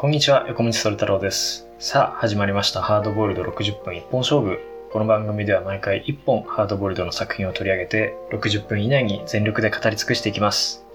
[0.00, 1.66] こんにちは、横道それ太郎です。
[1.80, 2.82] さあ、始まりました。
[2.82, 4.60] ハードボイルド60分一本勝負。
[4.92, 10.86] この番組では毎回1本ハードボイルドの作品を取り上げて、60分以内に全力で語り尽くしていきます。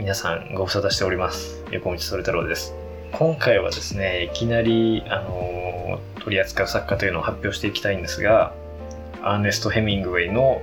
[0.00, 1.64] 皆さん、ご無沙汰しております。
[1.70, 2.74] 横道それ太郎です。
[3.12, 8.52] 今回はですね、いきなり、あのー取り扱う作家というのを発表していきたいんですが、
[9.22, 10.60] アーネスト・ヘミングウェイの、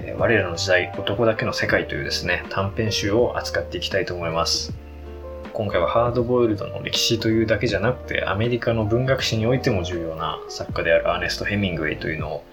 [0.00, 4.87] えー我らの時代、男だけの世界というですね、短編集を扱っていきたいと思います。
[5.58, 12.44] 今回はハードボイルドの歴史というだけじゃなくてアメリカの文学史においても重要な作家であるアーネスト・ヘミングウェイというのを、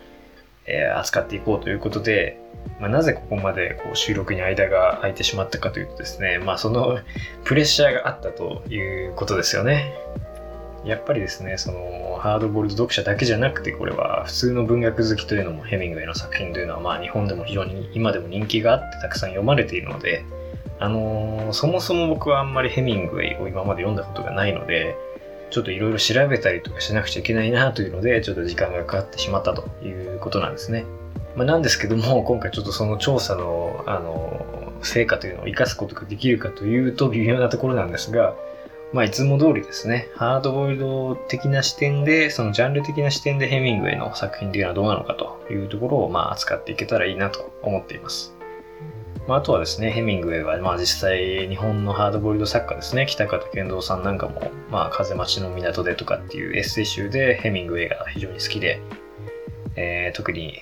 [0.65, 2.39] えー扱っていこうということで、
[2.79, 6.97] まあ、なぜここまでこう収録に間が空いてしまったかというとですね、まあ、その
[7.43, 9.93] プレッシャーがあったということですよね。
[10.83, 20.25] やっぱりですね、そのハードボイルド読者だけじゃなくて、これは普通の文学好きというのもヘミングウェイの作品というのは、まあ日本でも非常に今でも人気があってたくさん読まれているので、
[20.79, 24.95] あのーそもそも僕はあんまりヘミングウェイを今まで読んだことがないので、
[25.51, 30.85] ちょっといろいろ調べたりとかしなくちゃいけないなというので、ちょっと時間がかかってしまったということなんですね。
[31.35, 38.35] まあ、なんですけども、 今回ちょっとその調査の、あのー成果というのを活かすことができるかというと微妙なところなんですが、
[38.93, 48.34] まあ、いつも通りですね、ハードボイルド的な視点で、そのジャンル的な視点でヘミングウェイの作品というのはどうなのかというところを、まあ、扱っていけたらいいなと思っています。
[49.27, 58.81] まあ、あとはですね、ヘミングウェイは、まあ、実際、日本のハードボイルド作家ですね、北方健三さんなんかも、まあ、風待ちの港でとかっていうエッセイ集でヘミングウェイが非常に好きで、
[59.75, 60.59] えー特に、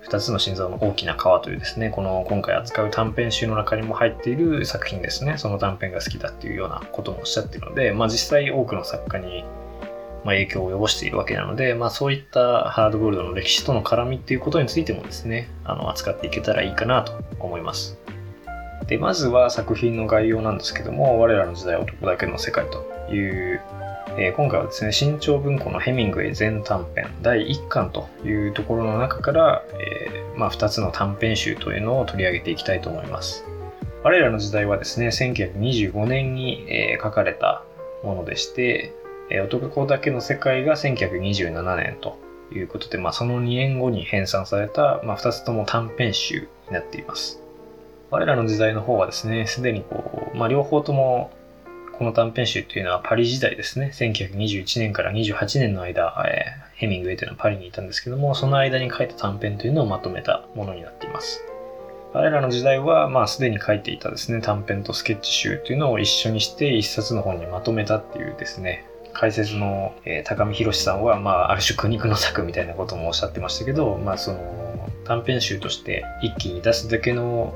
[0.00, 9.44] 二つの心臓の大きな川というですね、この今回扱う短編集の中にも入っている作品ですね、その短編が好きだっていうようなこともおっしゃってるので、まあ実際多くの作家に
[10.26, 17.96] まあ影響を及ぼしているわけなので、まあそういったハードボイルドの歴史との絡みっていうことについてもですね、あの扱っていけたらいいかなと思います。
[18.88, 22.78] で、まずは作品の概要なんですけども、我らの時代男だけの世界と
[23.12, 23.60] いう、
[24.18, 33.44] えー今回はですね、新潮文庫のヘミングウェイ全短編第1巻というところの中から、えーまあ、2つの短編集というのを取り上げていきたいと思います。
[34.02, 37.62] 我らの時代はですね、1925年に、えー書かれた
[38.02, 38.92] ものでして、
[39.30, 42.18] えー男だけの世界が1927年と
[42.52, 47.40] いうことで、まあ、その2年後に編纂された、まあ、2つとも短編集になっています。
[48.10, 51.32] 我らの時代の方はですね、すでにこう、まあ、両方とも
[51.98, 53.90] この短編集というのはパリ時代ですね。
[53.94, 61.42] 1921年から28年の間、えーヘミングウェイというのはパリにいたんですけども、その間に書いた短編というのをまとめたものになっています。
[62.12, 68.84] 彼らの時代は、まあ、すでに書いていたですね、短編とスケッチ集というのを一緒にして一冊の本にまとめたっていうですね、
[69.16, 77.54] 解説の、えー高見博さんは、まあ、ある種苦肉の策みたいなこともおっしゃってましたけど、まあ、その、短編集として一気に出すだけの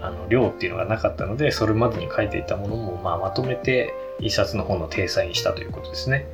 [0.00, 6.26] あの量っていうのがなかったので、それまでに書いていたものも、まあ、まとめて一冊の本の体裁にしたということですね。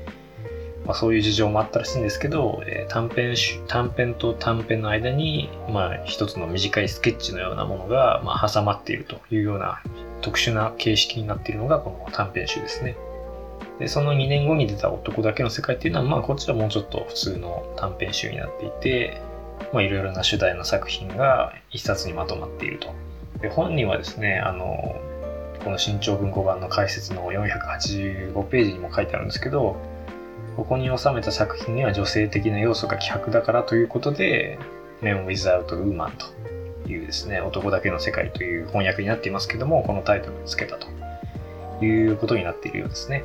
[0.84, 9.82] まあ、そういう事情もあったらしいんですけど、えー短編集短編と短編の間に、まあ、一つの短いスケッチのようなものが、まあ、挟まっているというような
[10.20, 12.96] 特殊な形式になっているのがこの短編集ですね。
[13.78, 19.20] で、その2年後に出た男だけの世界っていうのは、まあ、こっちはもうちょっと普通の短編集になっていて、
[19.72, 22.94] まあ、いろいろな主題の作品が一冊にまとまっていると。
[23.40, 25.00] で、本にはですね、あの、
[25.64, 29.76] この新潮文庫版の解説の485ページにも書いてあるんですけど、
[30.56, 34.58] ここに収めた作品には女性的な要素が希薄だからということで、
[35.02, 36.12] Men Without Woman
[36.84, 40.86] というですね、男だけの世界という翻訳になっていますけども、このタイトルをつけたと
[41.84, 43.24] いうことになっているようですね。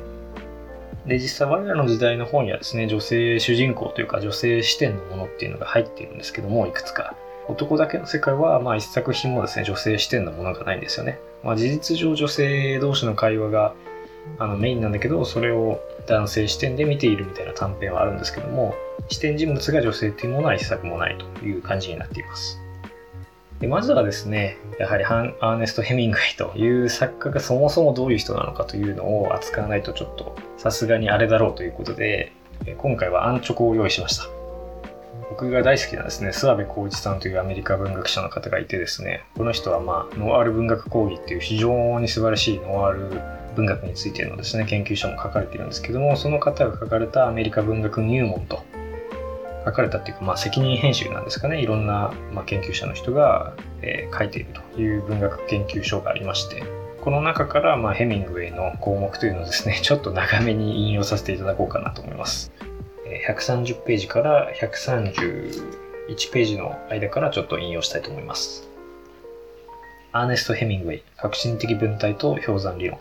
[1.10, 7.16] で、実際我らの時代の方にはですね、女性主人公というか女性視点のものっていうのが入っているんですけども、いくつか。
[7.48, 11.18] 男だけの世界は、まあ一作品もですね、女性視点のものがないんですよね。
[11.42, 13.74] まあ事実上女性同士の会話が
[14.38, 18.76] あのメインなんだけど、それを男性視点で見ているみたいな短編はあるんですけども、
[19.08, 22.59] 視点人物が女性っていうものは一作もないという感じになっています。
[23.60, 32.32] でまずはですね、やはりハンアーネスト・ヘミングウェイという作家がそもそもどういう人なのかというのを扱わないとちょっとさすがにあれだろうということで、
[32.78, 34.24] 今回はアンチョコを用意しました。
[35.28, 43.20] 僕が大好きなですね、諏訪部浩一さんというアメリカ文学者の方がいてですね、この人はまあ、ノワール文学講義っていう非常に素晴らしいノワール
[43.56, 48.64] 文学についてのですね、研究書も書かれているんですけども、その方が書かれたアメリカ文学入門と
[49.64, 56.62] 書かれたっていうか、まあ、責任編集なんですかね、いろんな、まあ、研究者の人が、えー書いているという文学研究書がありまして、
[57.00, 62.52] この中から、まあ、ヘミングウェイの項目というのをですね、 ちょっと長めに引用させていただこうかなと思います。
[63.06, 68.68] えー130ページから131ページの間からちょっと引用したいと思います。
[70.12, 72.98] アーネスト・ヘミングウェイ、革新的文体と氷山理論。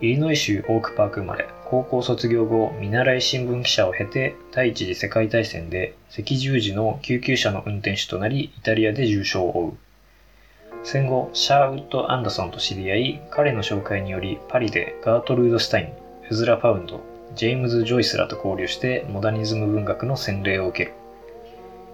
[0.00, 9.72] イリノイ州オークパーク生まれ、高校卒業後、見習い新聞記者を経て、第一次世界大戦で赤十字の救急車の運転手となり、イタリアで重傷を負う。
[10.82, 15.92] 戦後、シャーウッド・アンダソンと知り合い、彼の紹介によりパリでガートルード・スタイン、
[16.28, 16.98] エズラ・パウンド、
[17.36, 20.92] ジェームズ・ジョイスらと交流してモダニズム文学の洗礼を受ける。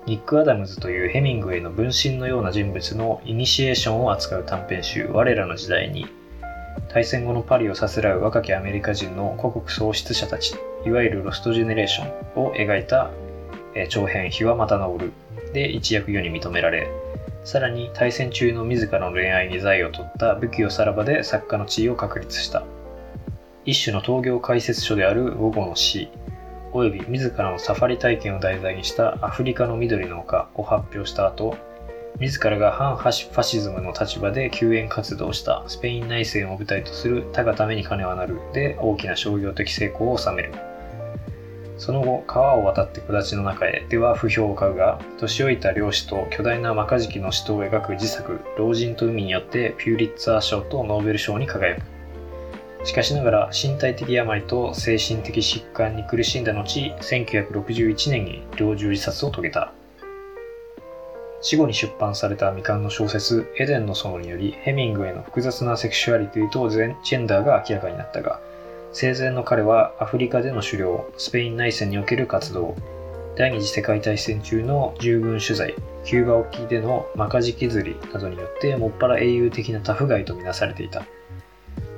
[0.07, 6.07] ニック・アダムズというヘミングウェイの分身のような人物のイニシエーションを扱う短編集「我らの時代」に
[6.93, 12.05] 大戦後のパリをさすらう若きアメリカ人の故国喪失者たちいわゆるロストジェネレーショ
[12.41, 13.11] ンを描いた
[13.89, 15.13] 長編「日はまた昇る」
[15.53, 16.89] で一躍世に認められ
[17.45, 22.65] さらに大戦中の自らの恋愛に材を取った武器よさらばで作家の地位を確立した。
[23.67, 26.09] 一種の闘業解説書である午後の詩
[26.73, 31.57] および自らのサファリ体験を題材にしたアフリカの緑の丘を発表した後、
[32.19, 40.53] 自らが反ファシズムの立場で救援活動したスペイン内戦を舞台とする他がために金はなるで大きな商業的成功を収める。
[41.79, 51.83] その後、川を渡って木立の中へでは不評を買うが、年老いた漁師と巨大なマカジキの死闘を描く自作、老人と海によってピューリッツァー賞とノーベル賞に輝く。
[52.85, 59.73] しかしながら身体的病と精神的疾患に苦しんだ後、1961年に猟銃自殺を遂げた。
[61.41, 68.41] 死後に出版された未完の小説、エデンの園により、ヘミングへの複雑なセクシュアリティとジェンダーが明らかになったが、
[68.93, 72.75] 生前の彼はアフリカでの狩猟、スペイン内戦における活動、
[73.37, 75.75] 第二次世界大戦中の従軍取材、
[76.05, 81.05] キューバ沖でのマカジキ釣りなどによってもっぱら英雄的なタフガイとみなされていた。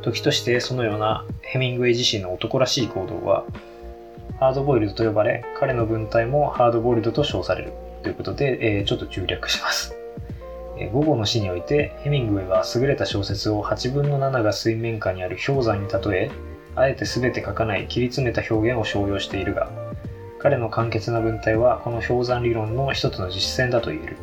[0.02, 3.44] 時としてそのようなヘミングウェイ自身の男らしい行動は、
[4.40, 7.72] ハードボイルドと呼ばれ、彼の文体もハードボイルドと称される
[8.02, 9.94] ということで、えー、ちょっと中略します。
[10.78, 16.30] え、午後の詩において、ヘミングウェイは優れた小説を8分の7が水面下にある氷山に例え、
[16.76, 19.70] あえて全て書かない切り詰めた表現を商用しているが、
[20.38, 24.16] 彼の簡潔な文体はこの氷山理論の一つの実践だと言える。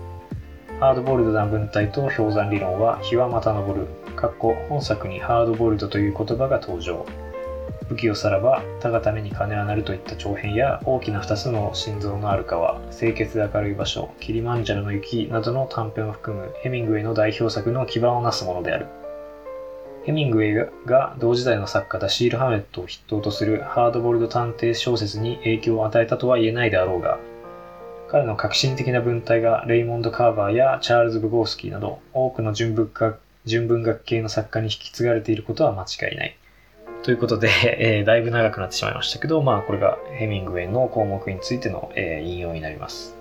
[0.79, 7.05] ハードボイルドな文体と氷山理論は日はまた昇るかっこ本作にハードボイルドという言葉が登場。
[7.89, 18.87] 武器をさらば、他がために金はなるといった長編や大きな2つの心臓のある川、清潔で明るい場所、キリマンジャロの雪などの短編を含むヘミングウェイの代表作の基盤をなすものである。
[20.05, 27.19] ヘミングウェイが同時代の作家ダシール・ハメットを筆頭とするハードボイルド探偵小説に影響を与えたとは言えないであろうが、
[28.07, 36.37] 彼の革新的な文体がレイモンド・カーバーやチャールズ・ブゴースキーなど多くの純文学純文学系の作家に引き継がれていることは間違いない。
[37.05, 43.15] ということで、 えー、だいぶ長くなってしまいましたけど、まあこれがヘミングウェイの項目についての、えー、引用になります。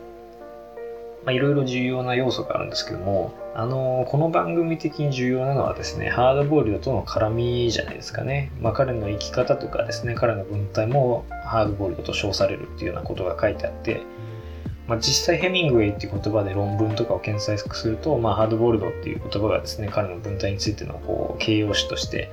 [1.26, 8.50] まあいろいろ重要な要素があるんですけども、あのー、この番組的に重要なのはですね、ハードボイルドとの絡みじゃないですかね。
[8.58, 14.00] まあ彼の生き方とかですね、彼の文体もハードボイルドと称されるっていうようなことが書いてあって、
[14.88, 22.30] まあ、実際ヘミングウェイっていう言葉で論文とかを検索すると、まあ、ハードボールドっていう言葉がですね、彼の文体についてのこう形容詞として、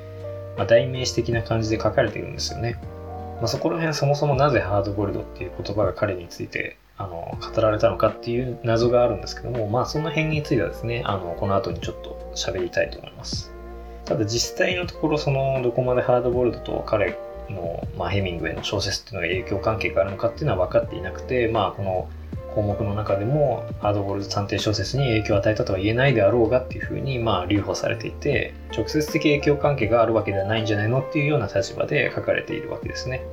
[0.58, 2.80] まあ、代名詞的な感じで書かれているんですよね。
[3.38, 13.52] まあ、そこら辺そもそもなぜハードボールドっていう言葉が彼についてあの語られたのかっていう謎があるんですけども、まあその辺についてはですね、あのこの後にちょっと喋りたいと思います。
[14.06, 17.18] ただ実際のところそのどこまでハードボールドと彼
[17.50, 22.10] の、まあ、ヘミングウェイの小説っていうのが影響関係があるのかっていうのは分かっていなくて、まあこの
[22.54, 33.26] 項目の中でもハードボールズ探偵小説に影響を与えたとは言えないであろうがっていうふうにまあ留保されていて直接的影響関係があるわけではないんじゃないのっていうような立場で書かれているわけですね。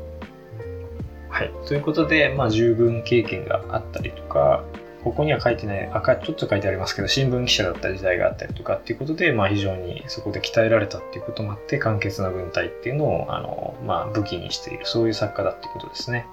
[1.29, 1.53] はい。
[1.67, 4.65] ということで、まあ、従軍経験があったりとか、
[5.05, 16.27] ここには書いてない、赤ちょっと書いてありますけど、新聞記者だった時代があったりとかっていうことで、まあ非常にそこで鍛えられたっていうこともあって、簡潔な文体っていうのを、あの、まあ武器にしている、そういう作家だっていうことですね。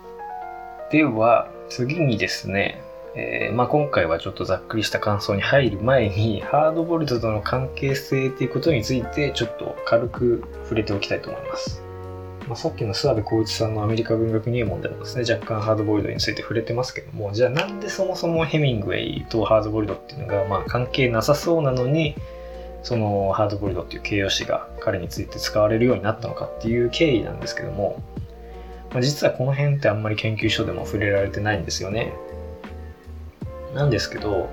[0.92, 2.82] では、次にですね、
[3.16, 11.82] えー、まあ、今回はちょっとざっくりした感想に入る前に、ハードボルトとの関係性っていうことについて、ちょっと軽く触れておきたいと思います。
[12.48, 22.16] まあ、さっきの諏訪部浩一さんのアメリカ文学入門でもですね、若干ハードボイルドについて触れてますけども、じゃあなんでそもそもヘミングウェイとハードボイルドっていうのが、まあ、関係なさそうなのに、
[22.84, 28.04] そのハードボイルドっていう形容詞が彼について使われるようになったのかっていう経緯なんですけども、
[28.96, 32.14] まあ、実はこの辺ってあんまり研究所でも触れられてないんですよね。
[33.74, 34.50] なんですけど、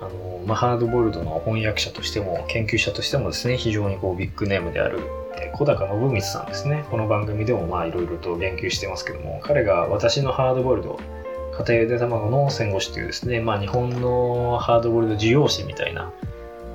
[0.00, 5.00] あのまあ、ハードボイルドの翻訳者としても研究者としてもですね非常にこうビッグネームである
[5.52, 10.98] 小高信光さんですねこの番組でもまあいろいろと言及してますけども彼が私のハードボイルド
[11.58, 16.12] 家庭ゆで卵の戦後史というですね、まあ、日本のハードボイルド需要史みたいな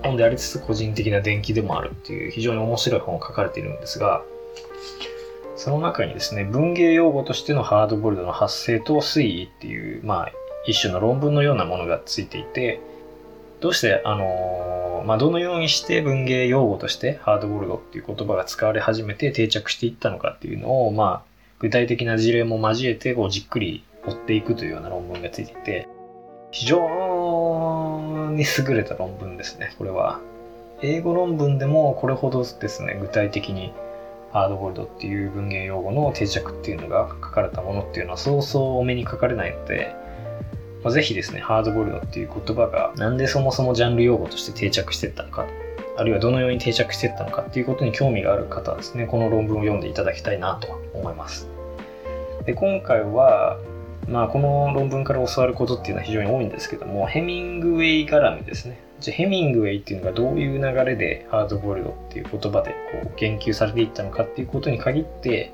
[0.04, 4.24] 本でありつつ個人的な伝記でもあるっていう非常に面白い本を書かれているんですが
[5.64, 10.32] その中にですね、文芸用語としてのハードボイルドの発生と推移っていう、まあ、
[10.66, 12.82] 一種の論文のようなものがついていて、
[13.60, 25.88] どうして、あのー、まあ、どのようにして文芸用語としてハードボイルドっていう言葉が使われ始めて定着していったのかっていうのを、まあ、具体的な事例も交えて、こう、じっくり追っていくというような論文がついていて、
[26.50, 26.80] 非常
[28.32, 30.20] に優れた論文ですね、これは。
[30.82, 33.72] 英語論文でもこれほどですね、具体的に
[34.34, 39.94] ハードボイルドっていう文芸用語の定着っていうのが書かれたものっていうのはそうそうお目にかかれないので、
[40.84, 45.46] まあ、ぜひですね、ハードボイルドっていう言葉がなんでそもそもジャンル用語として定着していったのか、
[45.98, 51.48] あるいはどのように定着していったのかっていうことに興味がある方はですね、この論文を読んでいただきたいなと思います。
[52.46, 53.60] で今回は、
[54.08, 58.80] まあ、この論文から教わることっていうのは非常に多いんですけども、ヘミングウェイ絡みですね。
[59.02, 62.72] じゃヘミングウェイっていうのがどういう流れでハードボイルドっていう言葉で
[63.04, 65.54] こう言及されていったのかっていうことに限って、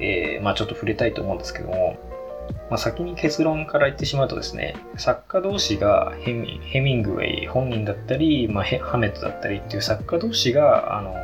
[0.00, 1.98] えー、まあちょっと触れたいと思うんですけども、
[2.70, 11.14] まあ、先に結論から言ってしまうとですね、作家同士がヘミヘミングウェイ本人だったり、まあ、ハメットだったりっていう作家同士が、あの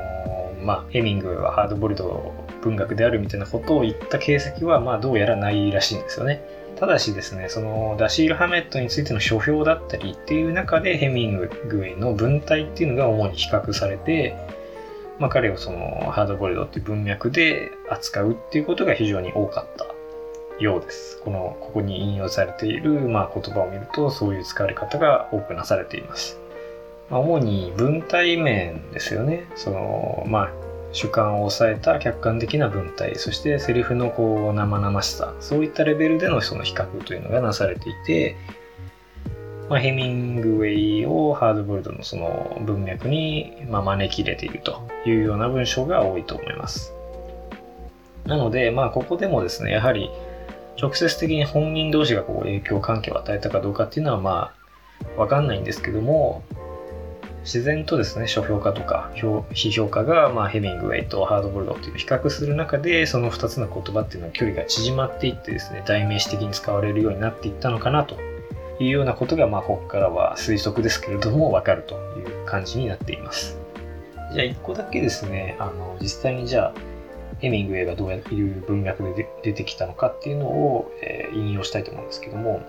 [0.61, 6.43] ー、まあ、ヘミングウェイはハードボイルド文学であるみたいなことを言った形跡は、まあ、どうやらないらしいんですよね。
[6.79, 14.37] ただしですね、そのダシール・ハメットについての書評だったりっていう中でヘミングウェイの文体っていうのが主に比較されて、
[15.19, 19.87] まあ、彼をそのハードボイルドっていう文脈で扱うっていうことが非常に多かった
[20.59, 21.21] ようです。
[21.23, 26.39] この、ここに引用されている、まあ、言葉を見ると、そういう使われ方が多くなされています。
[27.11, 29.47] ま、主に文体面ですよね。
[29.57, 30.51] その、まあ、
[30.95, 38.37] 主観を抑えた客観的な文体、そしてセリフのこう生々しさ、そういったレベルでのその比較というのがなされていて、
[39.69, 46.95] まあ、ヘミングウェイをハードボイルドのその文脈に、ま、招き入れているというような文章が多いと思います。
[48.25, 50.11] なので、まあ、ここでもですね、やはり
[50.81, 54.53] 直接的に本人同士がこう影響関係を与えたかどうかっていうのはま
[55.17, 56.43] あわかんないんですけども
[57.45, 68.17] 自然とですね書評家とか批評家が、まあ、ヘミングウェイとハードボルドっていう比較する中でその2つの言葉っていうのは距離が縮まっていってですね代名詞的に使われるようになっていったのかなと
[68.81, 73.59] いうようなことが、まあ、ここからは推測ですけれどもわかるという感じになっています。
[74.33, 76.75] じゃあ1個だけですねあの実際にじゃあ
[77.39, 82.63] ヘミングウェイがどういう文脈で出てきたのかっていうのを、えー、引用したいと思うんですけども、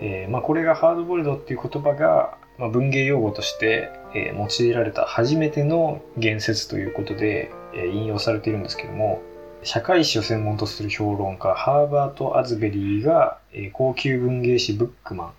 [0.00, 9.22] えー、まあ、これがハードボルドっていう言葉が、まあ、文芸用語として、えー、用いられた初めての言説ということで、え引用されているんですけども
[9.62, 15.32] 社会史を専門とする評論家ハーバート・アズベリーが、え高級文芸誌ブックマ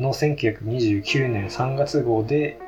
[0.00, 2.58] ンの1929年3月号で、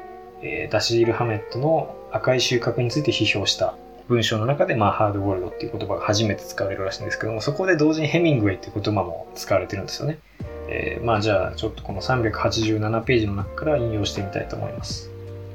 [0.43, 3.75] えダシール・ハメットの赤い収穫について批評した
[4.09, 10.19] 文章の中で、まあ、ハードボイルドっていう言葉が初めて使われるらしいんですけども、そこで同時にヘミングウェイっていう言葉も使われてるんですよね。
[10.69, 15.11] えー、まあじゃあ、ちょっとこの387ページの中から引用してみたいと思います。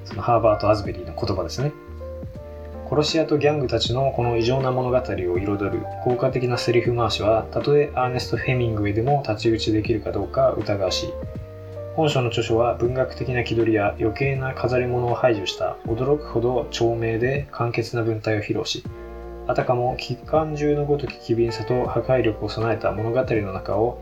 [0.06, 1.72] そのハーバート・アズベリーの言葉ですね。
[2.90, 11.14] 殺し屋とギャングたちのこの異常な物語を彩る効果的なセリフ回しは、たとえアーネスト・ヘミングウェイでも太刀打ちできるかどうか疑わしい。
[11.96, 18.84] 本書の著書は文学的な気取りや余計な飾り物を排除した驚くほど長命で簡潔な文体を披露し、
[19.46, 24.00] あたかも機関銃のごとき機敏さと破壊力を備えた物語の中を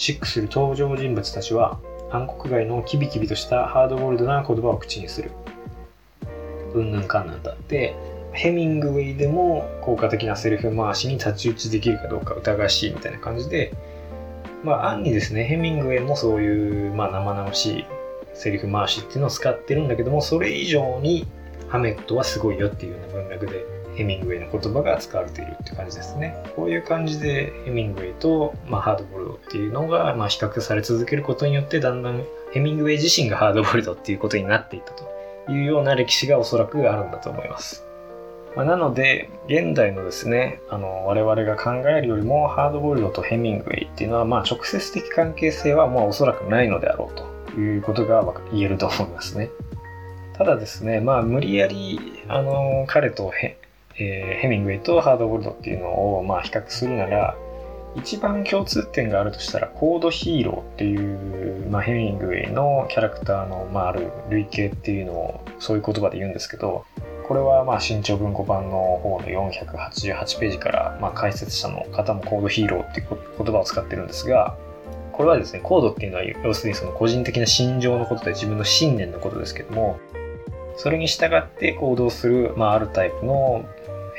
[0.00, 1.78] シックする登場人物たちは
[2.10, 5.30] 暗黒街のキビキビとしたハードボールドな言葉を口にする。
[6.74, 7.94] うんぬんかんぬんだって、
[8.32, 13.74] ヘミングウェイでも効果的なセリフ回しに太刀打ちできるかどうか疑わしいみたいな感じで、
[14.64, 17.84] まあ、暗にですね、ヘミングウェイもそういう、まあ、生々しい
[18.32, 21.26] セリフ回しっていうのを使ってるんだけども、それ以上に
[21.68, 23.66] ハメットはすごいよっていうような文脈で
[24.00, 26.34] ヘミングウェイの言葉が使われているって感じですね。
[26.56, 37.84] こういう感じでヘミングウェイと、まあ、ハードボルドっていうのが、まあ、比較され続けることによって、だんだんヘミングウェイ自身がハードボルドっていうことになっていったというような歴史がおそらくあるんだと思います。
[38.56, 49.50] まあ、なので、現代のですね、あの、我々が考えるよりも、ハードボイルドとヘミングウェイっていうのは、まあ、直接的関係性は、まあ、おそらくないのであろうということが言えると思いますね。
[50.40, 53.58] ただですね、まあ、無理やり、あの、彼とヘ,、
[53.96, 57.36] えー、ヘミングウェイとハードボイルドっていうのを、まあ、比較するなら、
[57.96, 66.84] 一番共通点があるとしたら、コードヒーローっていう、まあ、ヘミングウェイのキャラクターの、まあ、ある類型っていうのを、そういう言葉で言うんですけど、
[67.30, 73.06] これはまあ新潮文庫版の方の488ページから、まあ、解説者の方もコードヒーローっていう
[73.38, 74.56] 言葉を使ってるんですが、
[75.12, 80.00] これはですね、コードっていうのは要するにその個人的な心情のことで自分の信念のことですけども、
[80.76, 83.64] それに従って行動する、まあ、あるタイプの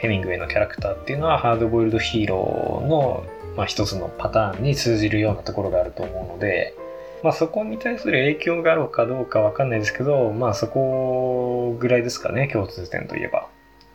[0.01, 3.24] ヘミングウェイのキャラクターっていうのはハードボイルドヒーローの、
[3.55, 6.74] まあ、一つのパターンに通じるようなところがあると思うので、
[7.22, 13.48] まあ、そこに対する影響があるかどうかわかんないですけど、まあ、そこぐらいですかね、共通点といえば。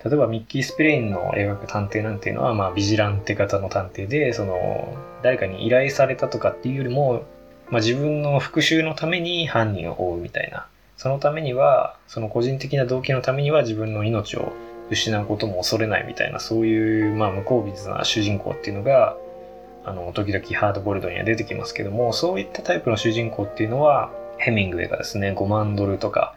[0.05, 7.25] 例えばミッキー・スピレインの描く探偵なんていうのは、まあ、ビジランテ型の探偵で、その、誰かに依頼されたとかっていうよりも、
[7.69, 10.69] まあ、自分の復讐のために犯人を追うみたいな。
[10.97, 14.53] そのためには、その個人的な動機のためには自分の命を
[14.91, 19.17] 失うことも恐れないみたいな、そういう、まあ、無口筆な主人公っていうのが、
[19.85, 26.35] あの、時々ハードボルドには出てきますけども、そういったタイプの主人公っていうのは、ヘミングウェイがですね、5万ドルとか、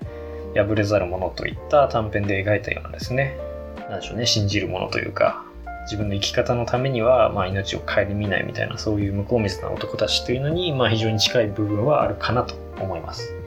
[0.56, 3.38] 破れざる者といった短編で描いたようなですね、
[3.89, 5.44] なんでしょうね、信じるものというか、
[5.84, 13.38] 自分の生き方のためには、まあ、命を顧みないみたいな、そういう無効密な男たちというのに、まあ、非常に近い部分はあるかなと思います。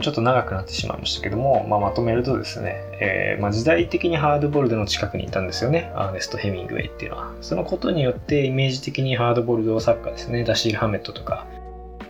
[0.00, 7.32] ちょっと長くなってしまいましたけども、まあ、まとめるとですね、えー、まあ、時代的にハードボイルドの近くにいたんですよね、アーネスト・ヘミングウェイっていうのは。
[7.40, 11.46] そのことによってイメージ的にハードボイルド作家ですね、ダシール・ハメットとか、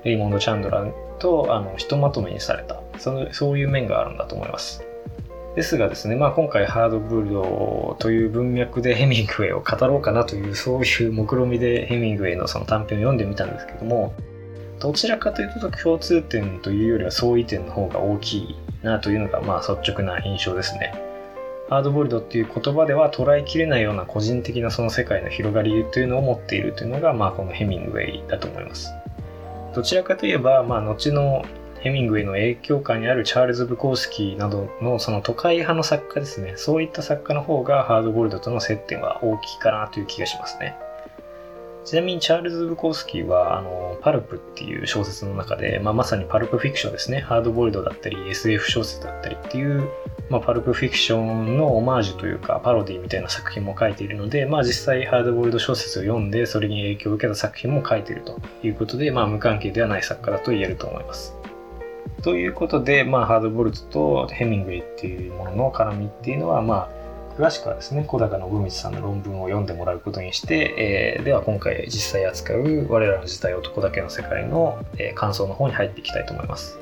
[0.04, 4.84] レイモンド・チャンドラーとあのひとまとめにされたその、そういう面があるんだと思います。
[5.56, 14.12] ですがですね、まあ、今回ハードボイルドという文脈でヘミングウェイを語ろうかなというそういう目論みでヘミングウェイのその短編を読んでみたんですけども
[14.80, 20.94] どちらかというと共通点というよりは相違点の方が大きいなというのがまあ率直な印象ですね。
[21.68, 28.92] ハードボイルドっていう言葉では捉えきれないような個人的なその世界の広がりというのを持っているというのがまあこのヘミングウェイだと思います。
[29.74, 31.44] どちらかといえばまあ後の
[31.80, 36.54] ヘミングウェイの影響下にあるチャールズ・ブコースキーなどのその都会派の作家ですね。
[36.56, 40.76] そういった作家の方がハードボイルドとの接点は大きいかなという気がしますね。
[41.86, 47.20] ちなみにチャールズ・ブコースキーは、あの、パルプっていう小説の中で、まあ、まさにパルプフィクションですね。
[47.20, 49.88] ハードボイルドだったり、SF 小説だったりっていう、
[50.28, 61.36] まあ、パルプフィクションのオマージュというか、パロディみたいな作品も書いているので、まあ、実際ハードボイルド小説を読んで、それに影響を受けた作品も書いているということで、まあ、無関係ではない作家だと言えると思います。
[62.22, 66.95] ということで、まあ、ハードボルトとヘミングウェイっていうものの絡みっていうのは、まあ、
[67.36, 76.78] 詳しくはですね、小高信光さんの論文を読んでもらうことにして、えー、では今回実際扱う我らの時代男だけの世界の、えー、感想の方に入っていきたいと思います。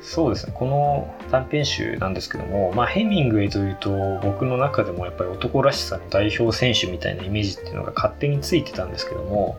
[0.00, 3.90] そうですね、この短編集なんですけども、まあ、ヘミングウェイというと
[4.22, 9.58] 僕の中でもやっぱり男らしさの代表選手みたいなイメージっていうのが勝手についてたんですけども、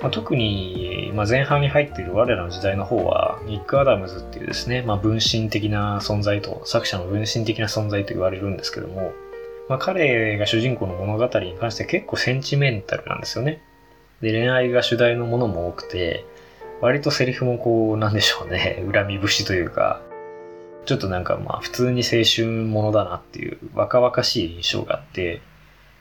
[0.00, 9.12] まあ、特に、まあ、前半に入っている我らの時代の方は、ニック・アダムズっていうですね、まあ、分身的な存在と、作者の分身的な存在と言われるんですけども、
[9.68, 13.62] まあ、彼が主人公の物語に関して結構センチメンタルなんですよね。
[14.22, 16.24] で、恋愛が主題のものも多くて、
[16.80, 20.00] 割とセリフもこう、なんでしょうね、 恨み節というか、
[20.86, 25.40] ちょっとなんかまあ普通に青春ものだなっていう若々しい印象があって、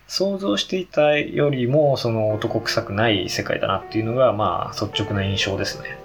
[0.07, 5.97] 想像していたよりもその男臭くない世界だなっていうのがまあ率直な印象ですね。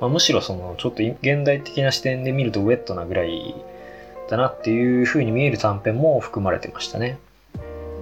[0.00, 3.54] まあ、むしろそのちょっと現代的な視点で見るとウェットなぐらい
[4.28, 7.18] だなっていう風に見える短編も含まれてましたね。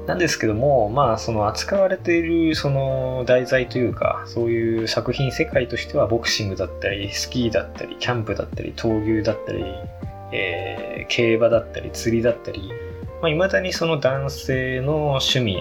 [0.06, 9.64] なんですけども、まあ、その扱われているその題材というか、そういう作品世界としては、ボクシングだったり、スキーだったり、キャンプだったり、闘牛だったり、
[10.32, 12.72] えー、競馬だったり、釣りだったり、
[13.22, 15.58] まあ、未だにその男性の趣味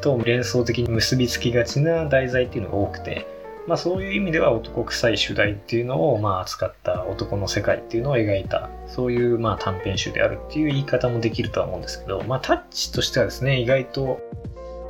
[0.00, 3.26] と連想的に結びつきがちな題材っていうのが多くて、
[3.66, 14.20] まあ、そういう意味では男臭い主題っていうのをまあ扱った男の世界っていうのを描いたそういうまあ短編集であるっていう言い方もできるとは思うんですけど、まあ、タッチとしてはですね意外と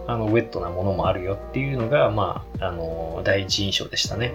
[0.07, 4.35] あのウェットなものもあるよっていうのが、まあ、あの第一印象でしたね。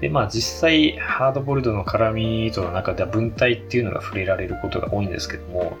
[0.00, 5.78] でまあ実際ハードボルドの絡みとの中では文体っていうのが触れられることが多いんですけども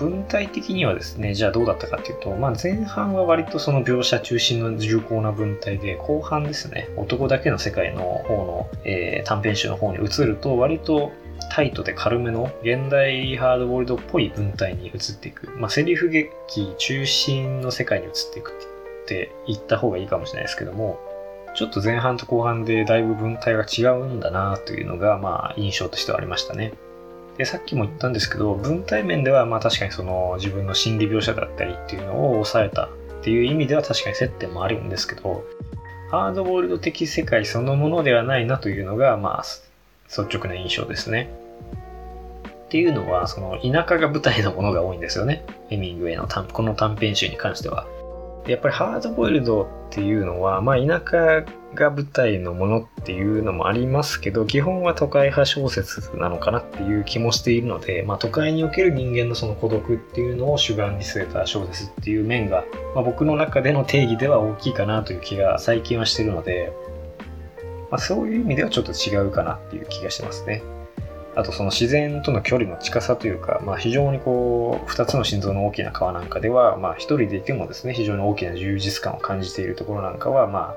[0.00, 11.12] 文体的にはですね、じゃあどうだったかっていうと、まあ、前半は割とその描写中心の重厚な文体で、後半ですね、男だけの世界の方の、えー、短編集の方に移ると、割と
[11.50, 15.50] タイトで軽めの現代ハードボールドっぽい文体に移っていく。
[15.58, 16.30] まあ、セリフ劇
[16.78, 20.98] 中心の世界に移っていくって言った方がいいかもしれないですけども、
[21.54, 26.72] ちょっと前半と後半でだいぶ文体が違うんだなというのが、まあ、印象としてはありましたね。
[27.36, 32.88] で、さっきも言ったんですけど、文体面ではまあ確かにその自分の心理描写だったりっていうのを抑えたっ
[33.22, 35.44] ていう意味では確かに接点もあるんですけど、
[36.10, 39.44] ハードボールド的世界そのものではないなというのが、まあ、
[40.10, 41.30] 率直な印象ですね。
[42.66, 45.44] っていうのは、その田舎が舞台のものが多いんですよね。
[45.68, 47.86] ヘミングウェイのこの短編集に関しては。
[48.46, 51.44] やっぱりハードボイルドっていうのは、まあ、田舎
[51.74, 66.72] が舞台のものっていうのもありますけど基本は都会派小説なのかなっていう気もしているので、まあ、都会における人間のその孤独っていうのを主眼に据えた小説っていう面が、まあ、僕の中での定義では大きいかなという気が最近はしてるので、
[67.90, 70.62] まあ、そういう意味ではちょっと違うかなっていう気がしますね。
[71.36, 80.74] あとその自然との距離の近さというか、まあ、非常にこう2つの心臓の大きな川なんかでは、まあ、1人でいてもですね非常に大きな充実感を感じているところなんかは、ま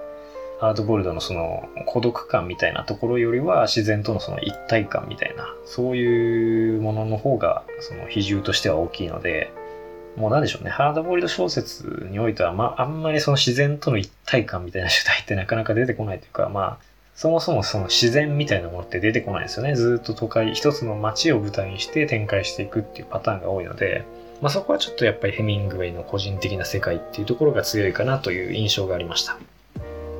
[0.61, 9.51] あ、ハードボイルドのその孤独感みたいなところよりは自然とのその一体感みたいなそういうものの方がその比重としては大きいので
[10.15, 19.75] もうなんでしょうねハードボイルド小説においては、まあ、あんまりその自然との一体感みたいな主題ってなかなか出てこないというかまあそもそもその自然みたいなものって出てこないですよね。
[19.75, 24.03] ずっと都会、一つの街を舞台にして展開していくっていうパターンが多いので、
[24.41, 29.37] まあ、そこはちょっとやっぱりヘミングウェイの個人的な世界っていうところが強いかなという印象がありました。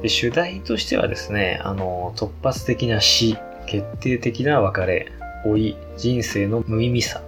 [0.01, 5.12] で主題としてはですね、あの、突発的な死、決定的な別れ、
[5.45, 7.21] 老い、人生の無意味さ、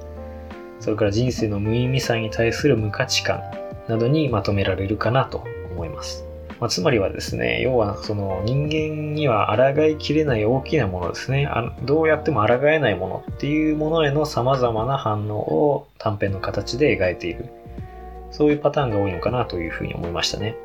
[0.79, 3.41] それから人生の無意味さに対する無価値観
[3.87, 6.25] などにまとめられるかなと思います。
[6.59, 17.49] まあ、つまりはですね、要はその人間には抗いきれない大きなものですねあ、どうやっても抗えないものっていうものへの様々な反応を短編の形で描いている。
[18.31, 20.55] そういうパターンが多いのかなというふうに思いましたね。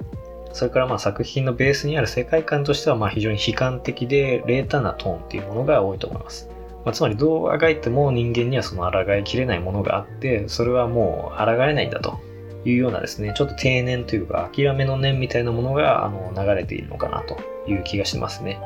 [0.52, 6.48] それからまあ作品のベースにある世界観としてはまあ非常に悲観的で冷淡なトーンっていうものが多いと思います。
[6.84, 12.18] まあ、つまりどうあがいても人間にはその抗いきれないものがあって、それはもう抗えないんだと。
[12.64, 18.60] いうようなですね、ちょっと定年というか諦めの念みたいなものがあの流れているのかなという気がしますね。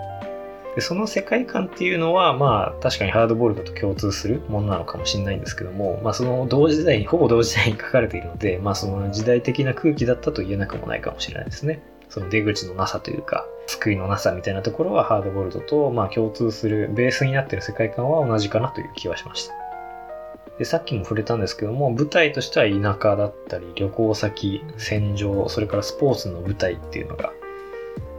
[0.75, 11.81] でその世界観っていうのは、まあ確かにハードボールドと共通するものなのかもしれないんですけども、まあその同時代に、ほぼ同時代に書かれているので、まあその時代的な空気だったと言えなくもないかもしれないですね。
[12.09, 19.64] その出口のなさというか、救いのなさみたいなところはハードボールドと、まあ共通するベースになっている世界観は同じかなという気はしました。
[20.59, 27.33] で、さっきも触れたんですけども、舞台としては田舎だったり、旅行先、戦場、それからスポーツの舞台っていうのが、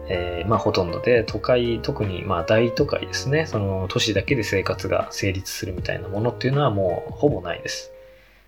[0.07, 7.94] えー、まあほとんどで、都会、特にまあ大都会ですね、その都市だけで生活が成立するみたいなものっていうのはもうほぼないです。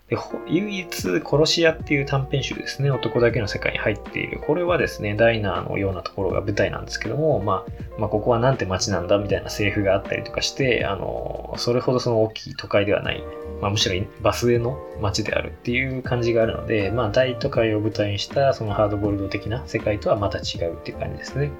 [0.10, 0.17] で
[0.48, 4.39] 唯一、殺し屋っていう短編集ですね、男だけの世界に入っている。
[4.39, 13.22] これはですね、ダイナーのようなところが舞台なんですけども、まあ、まあ、ここはなんて街なんだみたいなセリフがあったりとかして、あの、それほどその大きい都会ではない、
[13.62, 21.52] まあ、むしろバスへの街であるっていう感じがあるので、まあ、大都会を舞台にしたそのハードボイルド的な世界とはまた違うっていう感じですね。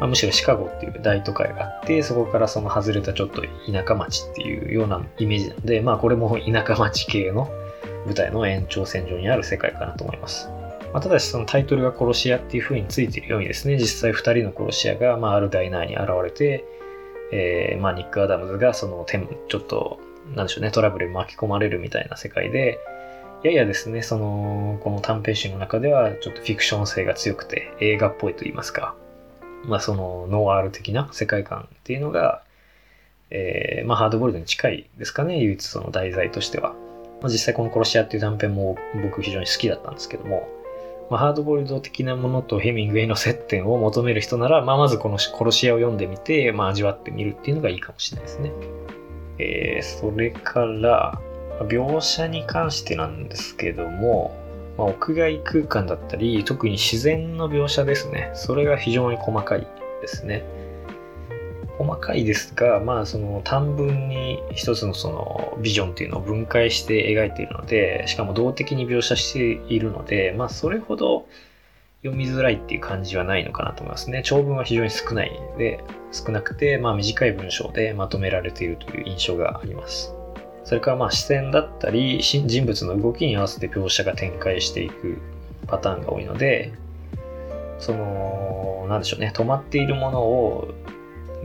[0.00, 7.50] まあ、むしろシカゴっていう大都会があって、そこからその外れたちょっと田舎町っていうようなイメージなので、まあこれも田舎町系の
[8.06, 10.48] 舞台の延長線上にある世界かなと思います。
[10.92, 16.64] まあ、ただしそのタイトルが殺し屋っていう風についているようにですね、実際2人の殺し屋が、まあ、あるダイナーに現れて、
[17.32, 19.06] えー、まあ、ニック・アダムズがその
[19.48, 20.00] ちょっと、
[20.34, 22.80] なんでしょうね、トラブルに巻き込まれるみたいな世界で、
[23.42, 28.94] ややですね、その、この短編集の中ではちょっとフィクション性が強くて映画っぽいと言いますか、
[29.64, 32.42] まあそのノワール的な世界観っていうのが、
[33.30, 36.74] えー、まあハードボールドに近いですかね、唯一その題材としては。
[37.20, 40.48] まあ、実際この殺し屋っていう短編も僕非常に好きだったんですけども、
[41.10, 48.52] まあ、ハードボイルド的なものとヘミングウェイの接点を求める人なら、まあ、まずこの殺し屋を読んでみて、まあ、味わってみるっていうのがいいかもしれないですね。
[49.38, 51.20] えー、それから、
[51.68, 54.34] 描写に関してなんですけども、
[54.80, 58.30] まあ、屋外空間だったり、特に自然の描写ですね。
[58.34, 59.66] それが非常に細かい
[60.00, 60.42] ですね。
[61.76, 71.26] 細かいですが、まあ、その短文に一つのそのビジョンっていうのを分解して描いているので、しかも動的に描写しているので、まあ、それほど
[72.02, 74.22] 読みづらいっていう感じはないのかなと思いますね。
[74.24, 80.14] 長文は非常に少ないで、少なくて、まあ、短い文章でまとめられているという印象があります。
[80.70, 85.18] それからまあ視線だったり、人物の動きに合わせて描写が展開していく
[85.66, 86.72] パターンが多いので、
[87.80, 90.72] その、なんでしょうね、止まっているものを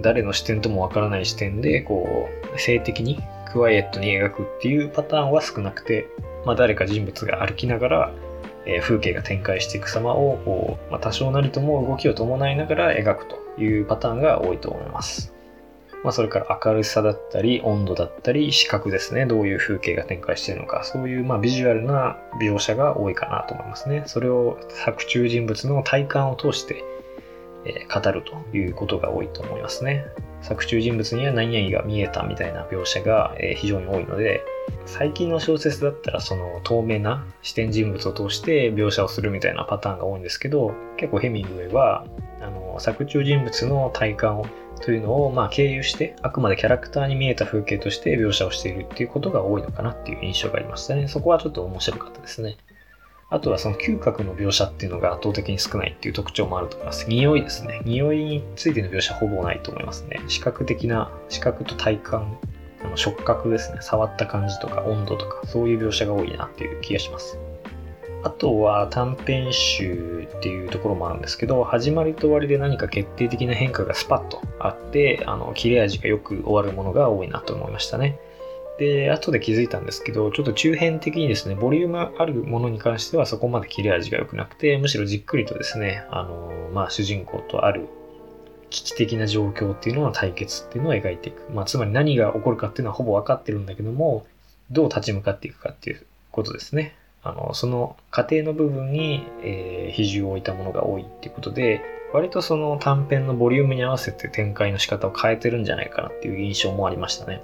[0.03, 3.17] 誰の視点ともわからない視点で、こう、性的に
[3.51, 6.05] クワイエットに描くっていうパターンは少なくて、
[6.45, 8.11] まあ、誰か人物が歩きながら、
[8.67, 15.35] え、風景が展開していく様を、こう、まあ、多少なりとも動きを伴いながら描くというパターンが多いと思います。
[16.06, 19.26] まあ、それから明るさだったり、温度だったり、視覚ですね。
[19.26, 24.04] どういう風景が展開しているのか、そういうまあビジュアルな描写が多いかなと思いますね。
[24.06, 26.84] それを作中人物の体感を通して
[27.65, 30.06] え語るということが多いと思いますね。
[30.41, 34.44] 作中人物には何々が見えたみたいな描写が、え非常に多いので、
[34.86, 42.06] 最近の小説だったらその透明な視点人物を通して描写をするみたいなパターンが多いんですけど結構ヘミングウェイは
[42.41, 44.46] あの作中人物の体感を
[44.81, 52.57] というのをまあ経由してあくまでキャラクターに見えた風景として描写をしているっていうことが多いのかなっていう印象がありましたねそこはちょっと面白かったですね
[53.29, 57.09] あとはその嗅覚の描写っていうのが圧倒的に少ないっていう特徴もあると思います。
[57.09, 57.81] 匂いですね。
[57.83, 60.21] 匂いについての描写ほぼないと思いますね。
[60.27, 62.38] 視覚的な、視覚と体感
[62.83, 63.79] あの触覚ですね。
[63.81, 67.39] 触った感じとか温度とか、そういう描写が多いなっていう気がします。
[68.25, 78.17] あとは短編集っていうところもあるんですけど、始まりと終わりで何か決定的な変化がスパッとあって、あの、切れ味がよく終わるものが多いなと思いましたね。
[78.79, 87.88] で、後で気づいたんですけど、ちょっと中編的にですね、ボリュームあるものに関してはそこまで切れ味が良くなくて、むしろじっくりとですね、あの、まあ、主人公とある
[88.71, 91.51] 危機的な状況っていうのの対決っていうのを描いていく。
[91.51, 94.25] まあ、つまり何が起こるかっていうのはほぼ分かってるんだけども、
[94.71, 96.95] どう立ち向かっていくかっていうことですね。
[97.25, 101.81] あの、その過程の部分に、えー、比重を置いたものが多いっていうことで、
[102.13, 107.41] 割とその短編のボリュームに合わせて展開の仕方を変えてるんじゃないかなっていう印象もありましたね。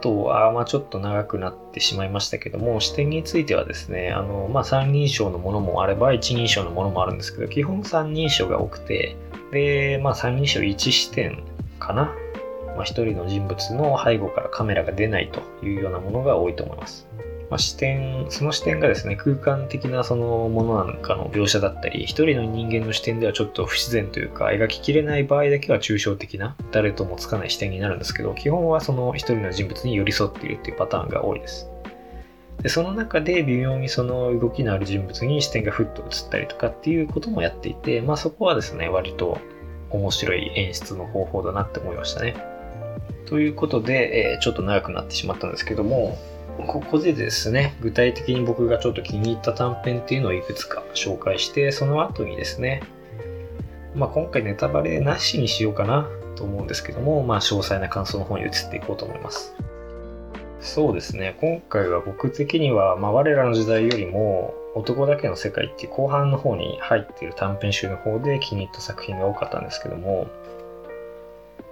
[0.00, 9.16] とは、まあ、ちょっと長くなってしまいましたけども、視点についてはですね、あの、まあ、三人称のものもあれば、一人称のものもあるんですけど、基本三人称が多くて、
[9.52, 11.42] で、まあ、三人称一視点
[11.80, 12.14] かな。
[12.76, 17.05] まあ、一人の人物の背後からカメラが出ないというようなものが多いと思います。
[17.48, 31.70] まあ、視点、その視点がですね、空間的なそのものなんかの描写だったり、一人の人間の視点ではちょっと不自然というか、描ききれない場合だけは抽象的な、誰ともつかない視点になるんですけど、基本はその一人の人物に寄り添っているっていうパターンが多いです。
[32.62, 39.38] でその中で微妙にその動きのある人物に視点がふっと映ったりとかっていうこともやっていて、まあそこはですね、割と
[39.90, 42.34] 面白い演出の方法だなって思いましたね。
[43.26, 46.18] ということで、えー、ちょっと長くなってしまったんですけども、
[46.64, 52.82] ここでですね、具体的に僕がちょっと気に入った短編っていうのをいくつか紹介して、その後にですね、
[53.94, 59.54] まあ、今回ネタバレなしにしようかなと思うんですけども、まあ、詳細な感想の方に移っていこうと思います。
[60.60, 70.26] そうですね、今回は僕的には、まあ、我らの時代よりも、男だけの世界って後半の方に入っている短編集の方で気に入った作品が多かったんですけども、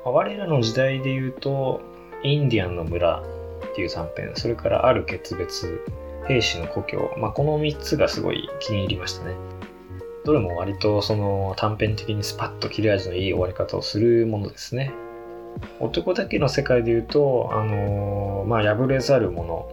[0.07, 1.83] ま、我らの時代で言うと、
[2.23, 3.23] インディアンの村
[3.65, 5.81] っていう短編、それからある決別、
[6.27, 9.35] 兵士の故郷、まあ、この3つがすごい気に入りましたね。
[10.25, 14.93] どれも割とその短編的にスパッと切れ味のいい終わり方をするものですね。
[15.81, 19.67] 男だけの世界で言うと、あのー、まあ、破れざる者、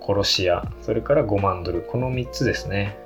[0.00, 2.96] 殺し屋、それから5万ドル、この3つですね。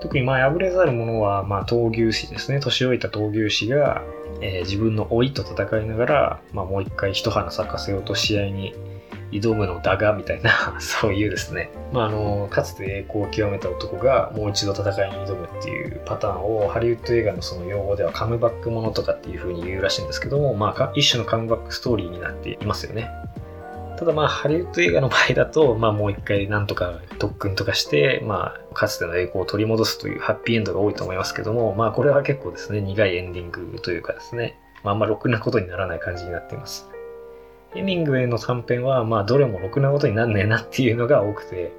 [0.00, 2.60] 特にまあ破れざる者は、まあ、闘牛士ですね。
[2.60, 4.02] 年老いた闘牛士が、
[4.40, 8.74] えー、自分の老いと戦いながら、まあ、もう一回一花咲かせようと試合に
[9.30, 23.10] 挑むのだが、みたいな、 そういうですね、まあ、あの、かつて栄光を極めた男がもう一度戦いに挑むっていうパターンを、ハリウッド映画のその用語ではカムバックものとかっていう風に言うらしいんですけども、まあ、一種のカムバックストーリーになっていますよね。
[23.98, 36.88] ただまあ、ハリウッド映画の場合だと、まあもう一回なんとか特訓とかして、まあ、かつての栄光を取り戻すというハッピーエンドが多いと思いますけども、まあこれは結構ですね、苦いエンディングというかですね、まああんまろくなことにならない感じになっています。
[37.74, 41.72] ヘミングウェイの短編は、まあ、どれもろくなことになんねえなっていうのが多くて、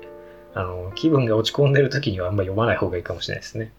[0.53, 3.71] あの、気分が落ち込んでる時にはあんま読まない方がいいかもしれないですね。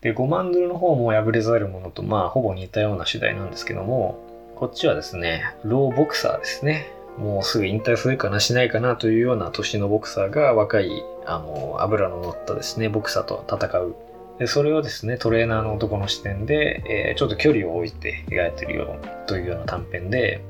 [0.00, 4.18] で、5万ドルの方も破れざるものと、まあ、ほぼ似たような主題なんですけども、
[4.56, 6.92] こっちはですね、ローボクサーですね。
[7.18, 10.90] もうすぐ引退するかなしないかなというような年のボクサーが若い、
[11.26, 13.94] あの、油の乗ったですね、ボクサーと戦う。
[14.38, 20.42] で、それをですね、トレーナーの男の視点で、えー、ちょっと距離を置いて描いてるよというような短編で、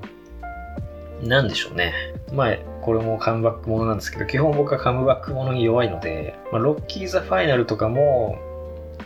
[1.28, 1.92] なんでしょうね。
[2.32, 8.38] まあ、これもカムバックものなんですけど、基本僕はカムバックものに弱いので、まあ、ロッキー・ザ・ファイナルとかも、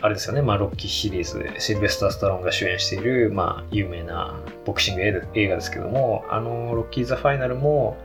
[0.01, 7.97] あれですよね、まあ、ロッキーシリーズでシルベスター・スタロンが主演している、まあ、有名なボクシング映画ですけども、あの、ロッキー・ザ・ファイナルも、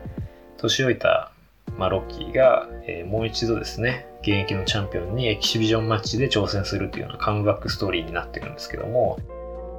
[0.57, 1.31] 年老いた、
[1.77, 9.19] まあ、ロッキーが、えー、もう一度ですね、現役のチャンピオンにエキシビジョンマッチで挑戦するというようなカムバックストーリーになってるんですけども、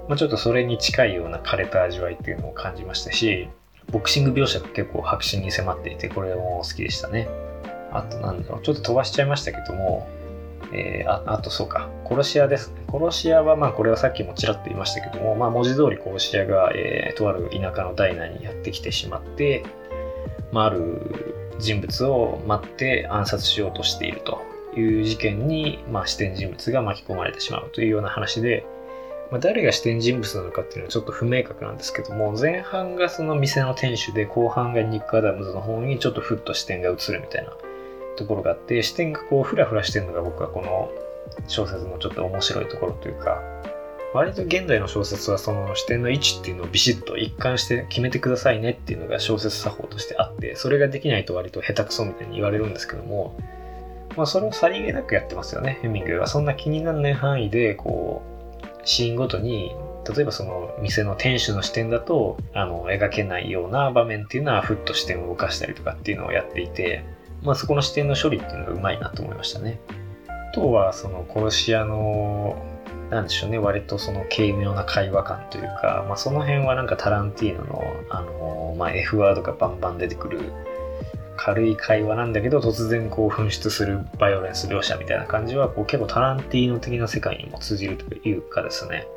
[0.08, 3.50] まあ、ちょっとそれに近いような枯れた味わいっていうのを感じましたし、
[3.92, 7.28] ボクシング描写が結構白真に迫っていて、これも好きでしたね。
[7.92, 10.08] あとなんだろう、ちょっと飛ばしちゃいましたけども、
[10.74, 12.82] えー、ああとそうか、殺し屋ですね。
[12.92, 19.64] 殺し屋は、まあこれはさっきもちらっと言いましたけども、まあ文字通り殺し屋が、えー、とある田舎のダイナにやってきてしまって、
[20.52, 24.42] まあある人物を待って暗殺しようとしていると
[24.76, 28.66] いう事件に、まあ視点人物が巻き込まれてしまうというような話で、
[29.32, 37.54] まあ、誰が視点人物なのかっていうのはちょっと不明確なんですけども、前半がその店の店主で、後半がニック・アダムズの方にちょっとふっと視点が移るみたいな
[38.16, 40.92] ところがあって、視点がこうフラフラしてるのが僕はこの
[41.48, 43.42] 小説のちょっと面白いところというか、
[44.14, 53.36] 割と現代の小説はその視点の位置っていうのをビシッと一貫して決めてくださいねっていうのが小説作法としてあって、それができないと割と下手くそみたいに言われるんですけども、
[54.16, 56.28] まあそれをさりげなくやってますよね、ヘミングウェイは。
[56.28, 58.35] そんな気にならない範囲で、こう、
[58.86, 59.76] シーンごとに、
[60.16, 67.04] 例えばその店の店主の視点だと、あの、描けないような場面っていうのは、ふっと視点を動かしたりとかっていうのをやっていて、
[67.44, 69.80] まあそこの視点の処理っていうのがうまいなと思いましたね。
[70.28, 72.56] あとは、その殺し屋の
[73.10, 80.52] なんでしょうね、割とその軽妙な会話感というか、まあ、その辺はなんかタランティーノの、あのまあ、F ワードがバンバン出てくる
[81.38, 89.08] 軽い会話なんだけど、突然こう噴出するバイオレンス描写みたいな感じは、こう結構タランティーノ的な世界にも通じるというかですね、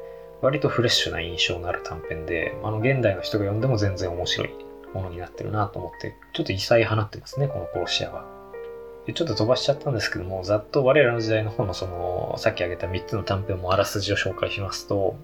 [0.40, 4.50] 割とフレッシュな印象のある短編で、あの現代の人が読んでも全然面白い
[4.94, 8.24] ものになってるなと思って、ちょっと異彩放ってますね、この殺し屋は。
[9.06, 15.16] でちょっと飛ばしちゃったんですけども、ざっと我らの時代の方のその、さっき挙げた3つの短編もあらすじを紹介しますと、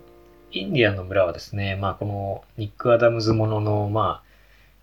[0.52, 4.34] インディアンの村はですね、まあこのニック・アダムズものの、まあ、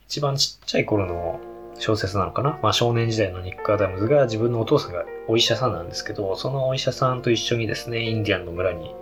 [0.06, 1.40] 一番ちっちゃい頃の
[1.82, 2.60] 小説なのかな？
[2.62, 8.94] まあ少年時代のニック・アダムズが自分のお父さんがお医者さんなんですけど、そのお医者さんと一緒にですね、インディアンの村に、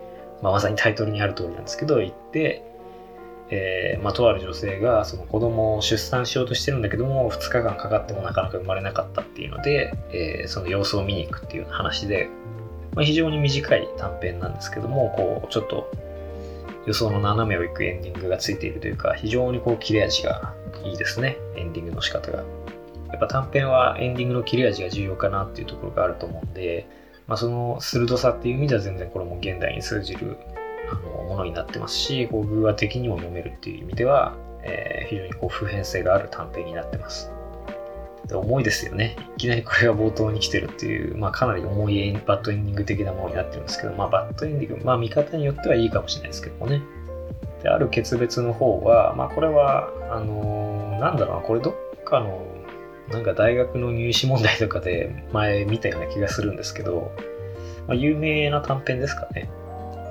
[0.41, 2.63] まあまさにタイトルにある通りなんですけど、行って、
[3.51, 12.29] えー、まあ、とある女性がその子供を出産しようとしてるんだけども2日間かかってもなかなか生まれなかったっていうので、えー、その様子を見に行くっていう話で、
[12.93, 15.91] まあ、非常に短い短編なんですけどもこうちょっと
[16.85, 21.37] 予想の斜めをいくエンディングがついているというか非常にこう切れ味がいいですね。
[21.55, 22.43] エンディングの仕方が。
[23.11, 26.87] やっぱ短編はエンディングの切れ味が重要かなっていうところがあると思うんで、
[27.27, 30.37] まあ、その鋭さっていう意味では全然これも現代に通じる
[30.91, 37.31] あのものになってますし、こう偶話的にも読めるっていう意味では、えー、非常にこう普遍性がある短編になってます。
[38.27, 39.15] で重いですよね。
[39.35, 46.81] いきなりこれが冒頭に来てるっていう、まあかなり重いバッドエンディング的なものになってるんですけど、まあバッドエンディング、まあ見方によってはいいかもしれないですけどもね。
[47.63, 52.45] で、ある決別の方は、まあこれは、あのー、なんだろうな、これどっかの、
[53.11, 57.11] なんか大学の入試問題とかで前見たような気がするんですけど、
[57.87, 59.49] まあ、有名な短編ですかね。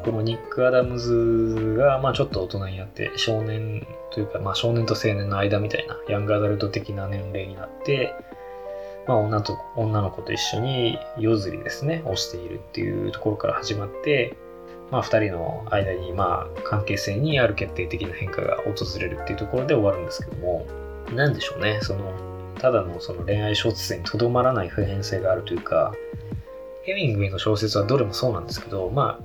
[0.04, 8.14] このニック・アダムズが、まあちょっと大人になって、少年というか、まあ少年と青年の間みたいな、ヤングアダルト的な年齢になって、
[9.06, 14.37] まあ女と、女の子と一緒に夜釣りですね、をしているっていうところから始まって、
[14.90, 20.66] まあ二人の間に、まあ関係性にある決定的な変化が訪れるっていうところで終わるんですけども、
[21.14, 25.94] なんでしょうね、その、ただのその恋愛小説にとどまらない普遍性があるというか、
[26.83, 29.21] ヘミングウェイの小説はどれもそうなんですけど、ま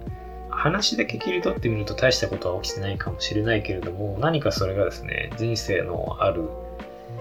[0.50, 6.44] あ、話だけ切り取ってみると大したことは起きてないかもしれないけれども、何かそれがですね、人生のある、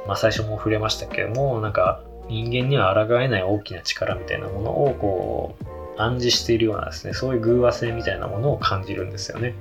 [0.07, 9.55] まあ最初も触れましたけども、なんか人間には抗えない大きな力みたいなものをこう、暗示しているようなですね、そういう偶話性みたいなものを感じるんですよね。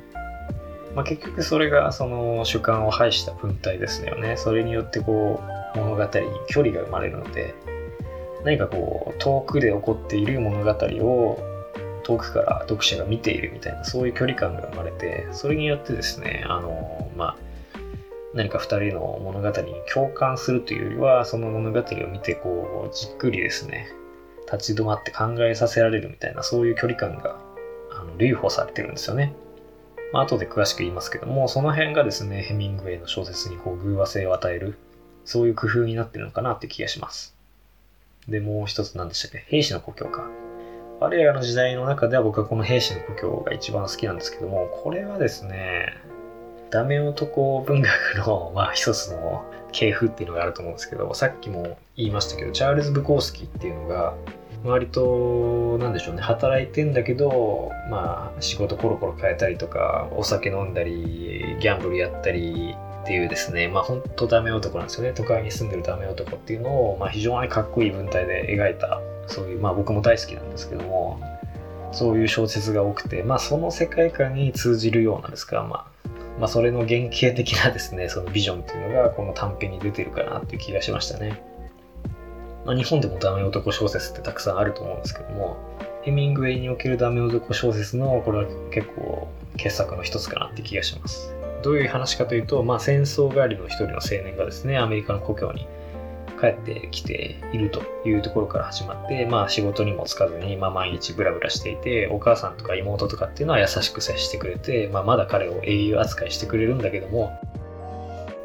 [0.95, 4.35] まあ、結局それがその主観を排した文体ですよね。
[4.37, 5.41] それによってこ
[5.75, 6.09] う物語に
[6.47, 7.55] 距離が生まれるので、
[8.43, 11.39] 何かこう遠くで起こっている物語を
[12.03, 17.37] 遠くから読者が見ているみたいなそういう距離感が生まれてそれによってですねあのまあ
[18.33, 23.89] 何か2人の物語に共感するというよりはその物語を見てこうじっくりですね
[24.51, 27.39] 立ち止まって考えさせられるみたいなそういう距離感が
[27.91, 29.33] あの留保されてるんですよね。
[30.13, 34.77] まあ後で詳しく言いますけどもその辺がですねヘミングウェイの小説にこう偶話性を与える
[35.25, 37.35] そういう工夫になってるのかなって気がします。
[38.27, 39.45] で、もう一つ何でしたっけ？
[39.47, 40.27] 兵士の故郷か。
[40.99, 45.93] 我らの時代の中では僕はこの兵士の故郷が一番好きなんですけども、これはですね、
[46.69, 54.13] ダメ男文学の、 まあ一つの系譜っていうのがあると思うんですけど、さっきも言いましたけど、チャールズ・ブコースキーっていうのが、
[54.63, 65.13] 割と、なんでしょうね、働いてんだけど、まあ仕事コロコロ変えたりとか、お酒飲んだり、ギャンブルやったり、っていうですね、まあ本当ダメ男なんですよね。
[65.15, 71.19] 都会に住んでるダメ男っていうのを、まあ非常にかっこいい文体で描いたそういう、まあ僕も大好きなんですけども、
[71.91, 75.85] そういう小説が多くて、まあその世界観に通じるようなですか、まあ、
[76.39, 81.41] まあそれの原型的なですね、そのビジョンっていうのがこの短編に出てるかなっていう気がしましたね。
[82.65, 85.57] まあ日本でもダメ男小説ってたくさんあると思うんですけども、
[86.03, 91.33] ヘミングウェイにおけるダメ男小説のこれは結構傑作の一つかなって気がします。
[91.63, 95.67] どういう話かというと、まあ戦争帰りの一人の青年がですね、アメリカの故郷に
[96.39, 107.39] 帰ってきているというところから始まって、まあ仕事にもつかずに、まあ毎日ブラブラしていて、お母さんとか妹とかっていうのは優しく接してくれて、まあまだ彼を英雄扱いしてくれるんだけども、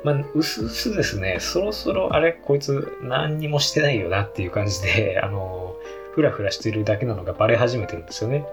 [0.06, 5.74] まあ、うすうすですね、そろそろあれ、こいつ何にもしてないよなっていう感じで、 あの、
[6.14, 8.46] ふらふらしてるだけなのがバレ始めてるんですよね。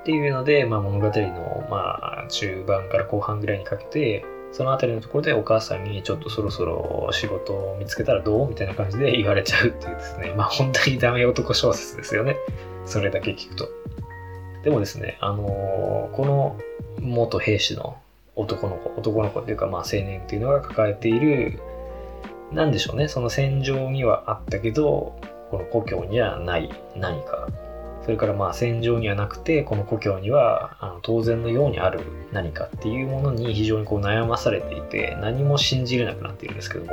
[0.00, 12.36] っていうので、まあ、物語の、まあ、中盤から後半ぐらいにかけて、そのあたりのところでお母さんにちょっとそろそろ仕事を見つけたらどうみたいな感じで言われちゃうっていうですね、まあ本当にダメ男小説ですよね。
[12.86, 13.68] それだけ聞くと。
[14.62, 16.56] でもですね、あのー、この
[17.00, 17.96] 元兵士の
[18.36, 21.60] 男の子、男の子っていうかまあ青年っていうのが抱えている、
[22.52, 25.16] なんでしょうね、その戦場にはあったけど、
[25.50, 27.48] この故郷にはない何か。
[28.04, 32.00] それからまあ戦場にはなくてこの故郷にはあの当然のようにある
[32.32, 36.92] 何かっていうものに非常にこう悩まされていて何も信じれなくなっているんですけども、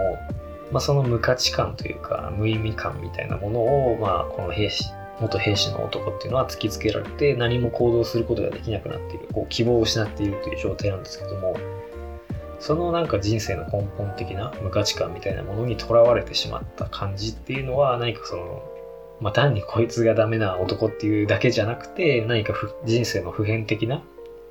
[0.72, 4.86] まあ、その無価値観というか無意味感みたいなものを、まあ、この兵士
[5.20, 9.28] 元兵士の男っていうのは突きつけられて何も行動することができなくなっている。
[9.34, 11.56] こう希望を失っているという状態なんですけども
[12.60, 18.64] そのなんか人生の根本的な無価値観みたいなものにとらわれてしまった感じっていうのは何かその
[19.22, 22.56] まあ、単にこいつがダメな男っていうだけじゃなくて、何か
[22.86, 24.04] 人生の普遍的な、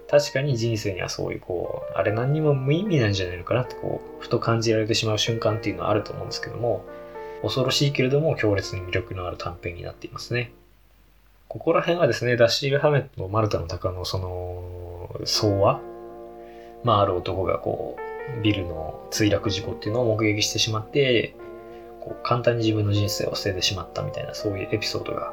[0.09, 6.85] 確かに人生にはそういうこう、あれ何にも無意味なんじゃないのかなってこう、ふと感じられてしまう瞬間っていうのはあると思うんですけども、
[7.43, 10.53] 恐ろしいけれども強烈に魅力のある短編になっていますね。
[11.49, 15.81] ここら辺はですね、ダッシール・ハメットのマルタの鷹のその、相話
[16.85, 17.97] まあ、ある男がこ
[18.39, 21.35] う、ビルの墜落事故っていうのを目撃してしまって、
[22.01, 25.33] こう簡単に自分の人生を捨ててしまったみたいなそういうエピソードが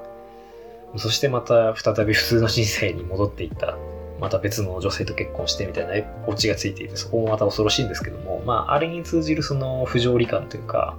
[0.98, 3.78] そしてまた再び普通の人生に戻っていった
[4.20, 10.98] また別の女性と結婚してみたいなオチがついていてそこもまた恐ろしいんですけどもまああれに通じるその不条理感というか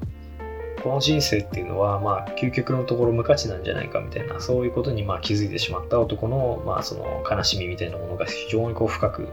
[0.83, 9.29] この人生っていうのはまあ究極のところ無価値なんじゃないかみたいなそういうことにまあ気づいてしまった男のまあその悲しみみたいなものが非常にこう深く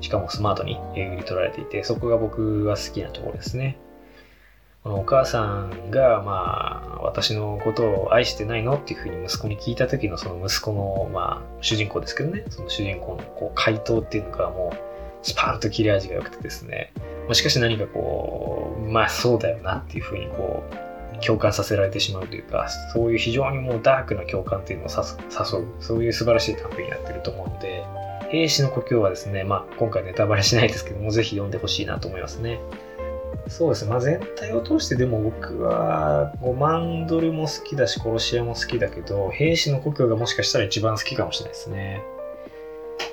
[0.00, 3.78] しかもスマートにえぐり取られていてそこが僕が好きなところですね。
[4.82, 14.76] このお母さんが、まあ、私のことを愛してないのっていうふうに息子に聞いた時のその息子の、まあ、主人公ですけどね、その主人公のこう回答っていうのがもう、
[15.22, 16.92] スパーンと切れ味が良くてですね、
[17.34, 27.84] しかし何かこう、まあそうだよなっていうふうにこう、共感させられてしまうというか、そういう非常にもうダークな共感っていうのを誘う、そういう素晴らしい短編になってると思うので、
[28.30, 32.60] 兵士の故郷はですね、まあ今回ネタバレしないですけども、ぜひ読んでほしいなと思いますね。
[33.48, 33.90] そうですね。
[33.90, 42.02] まあ、全体を通してでも僕は5万ドルも好きだし、殺し屋も好きだけど、兵士の故郷がもしかしたら一番好きかもしれないですね。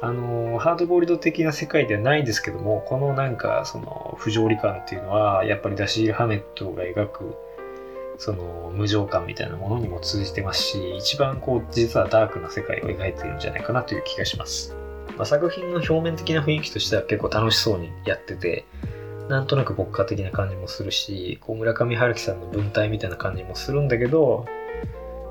[0.01, 7.35] あの、ハードボールド的な世界ではないんですけども、このなんか、その、不条理感っていうのは、やっぱりダシー・ハメットが描く、
[8.17, 14.75] その、無常感みたいなものにも通じてますし、一番こう、実はダークな世界を描いてるんじゃないかなという気がします。
[15.17, 18.65] まあ、作品の表面的な雰囲気としては結構楽しそうにやってて、
[19.29, 24.45] なんとなく牧歌的な感じもするし、こう村上春樹さんの文体みたいな感じもするんだけど、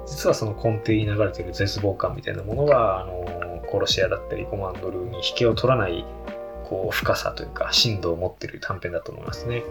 [0.06, 6.04] 実はその根底に流れてる絶望感みたいなものは、あの、殺し屋だったりコマンドルに引けを取らない、
[6.68, 9.62] こう、深さというか、深度を持ってる短編だと思いますね。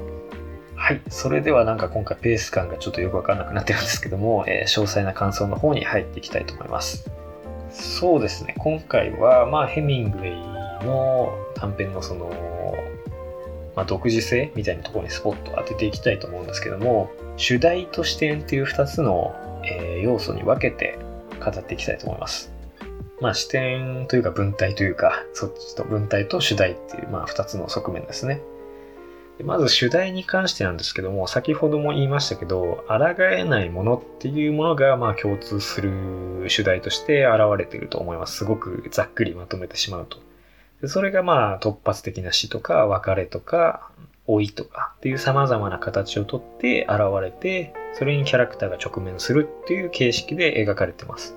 [0.75, 1.01] はい。
[1.09, 7.09] それではなんか今回ペース感がちょっとよくわかんなくなってるんですけども、えー、詳細な感想の方に入っていきたいと思います。
[7.71, 8.55] そうですね。
[8.59, 12.31] 今回は、まあ、ヘミングウェイの短編のその、
[13.75, 19.35] まあ、独自性みたいなところにスポットを当てていきたいと思うんですけども、主題と視点っていう2つの、
[19.65, 20.97] えー、要素に分けて
[21.43, 22.56] 語っていきたいと思います。
[23.19, 28.41] まあ視点というか文体というか、そっちと文体と主題っていう、まあ2つの側面ですね。
[29.43, 38.37] まず主題に関してなんですけども、先ほども言いましたけど、抗えないものっていうものが、まあ共通する主題として現れていると思います。
[38.37, 40.17] すごくざっくりまとめてしまうと。
[40.87, 43.89] それがまあ突発的な死とか別れとか
[44.27, 51.35] 老いとかっていう様々な形をとって現れて、それにキャラクターが直面するっていう形式で描かれてます。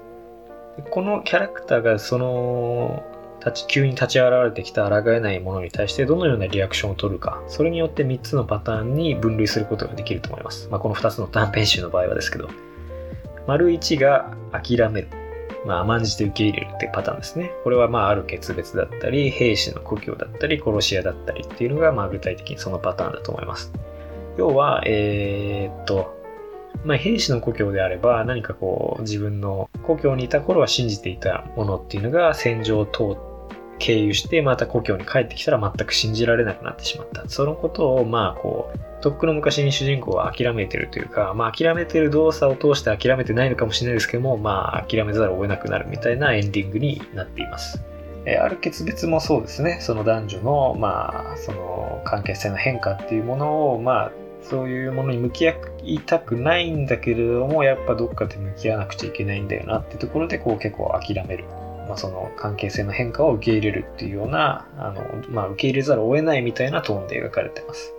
[0.91, 3.03] このキャラクターがその
[3.41, 10.69] 立ち急に立ち現れてきた抗えないものに対してどのようなリアクションを取るか、それによって3つのパターンに分類することができると思います。
[10.71, 12.49] まあ、この2つの短編集の場合はですけど、
[13.47, 15.09] 丸1が諦める。
[15.67, 17.53] まあ、甘んじて受け入れるっていうパターンですね。
[17.65, 23.73] これはまあ、ある決別だったり、兵士の故郷だったり、殺し屋だったりっていうのが、まあ、具体的にそのパターンだと思います。
[24.39, 26.20] 要は、えー、っと、
[26.85, 33.31] まあ、兵士の故郷であれば、何かこう、自分の故郷にいた頃は信じていたものっていうのが戦場を通っ
[33.81, 37.29] 経由してまた故郷に帰ってきたら全く信じられなくなってしまった。
[37.29, 47.83] そのことを、まあこう、とっくの昔に主人公は諦めてるというか、まあ諦めてる動作を通して諦めてないのかもしれないですけども、まあ諦めざるを得なくなるみたいなエンディングになっています。
[48.27, 54.13] えある決別もそうですね、その男女の、まあ、その関係性の変化っていうものを、まあ、
[54.43, 61.45] そういうものに向き合いたくないんだけれども、やっぱどっかで向き合わなくちゃいけないんだよなってところで、こう結構諦める。
[61.89, 67.95] まあ、その関係性の変化を受け入れるっていうような、あの、まあ、受け入れざるを得ないみたいなトーンで描かれてます。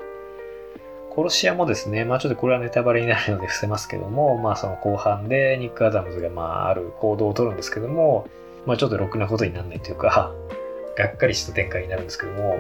[1.14, 8.28] 殺し屋もですね、まあちょっとこれはネタバレになるので伏せますけども、まあその後半でニック・アダムズがまあある行動をとるんですけども、
[8.66, 10.34] まあちょっとろくなことにならないというか、
[10.96, 12.60] がっかりした展開になるんですけども、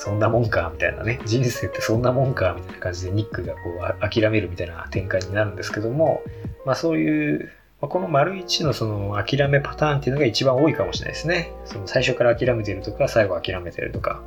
[0.00, 3.60] そんなもんか、みたいなね、人生ってそんなもんか、みたいな感じでニックがこ
[4.00, 6.22] う諦めるみたいな展開になるんですけども、
[6.64, 11.52] まあそういう、まあ、この丸一のその諦めパターンっていうのが一番多いかもしれないですね。
[11.66, 14.22] その最初から諦めてるとか、最後諦めてるとか。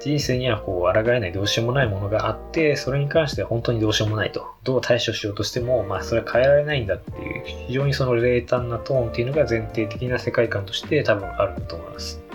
[0.00, 4.46] 人生にはこう抗えないどうしようもないものがあって、それに関しては本当にどうしようもないと。
[4.64, 12.27] どう対処しようとしても、まあそれは変えられないんだっていう、非常にその冷淡なトーンっていうのが前提的な世界観として多分あると思います。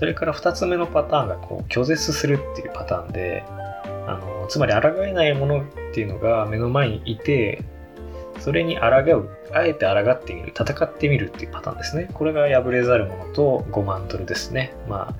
[0.00, 3.44] それから2つ目のパターンがこう拒絶するっていうパターンで、
[4.06, 7.62] あのつまり抗えないものっていうのが目の前にいて、
[8.38, 12.08] それに抗う、あえて抗ってみる、戦ってみるっていうパターンですね。
[12.14, 14.72] これが破れざる者と5万ドルですね。
[14.88, 15.14] まあ、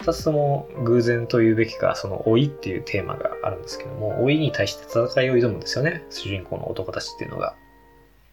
[0.00, 6.04] 二つとも偶然と言うべきか、その老いっていうテーマがあるんですけども、老いに対して戦いを挑むんですよね。
[6.08, 7.54] 主人公の男たちっていうのが。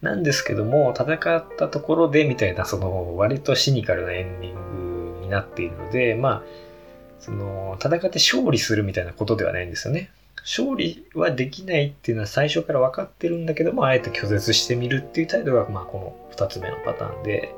[0.00, 4.83] なんですけども、戦ったところでみたいな、その割とシニカルなエンディング
[5.24, 6.42] になっているので、まあ、
[7.18, 10.10] その、戦って勝利するみたいなことではないんですよね。
[10.42, 17.54] 勝利はできないっていうのは最初から分かってるんだけども、あえて拒絶してみるっていう態度が、まあ、この二つ目のパターンで、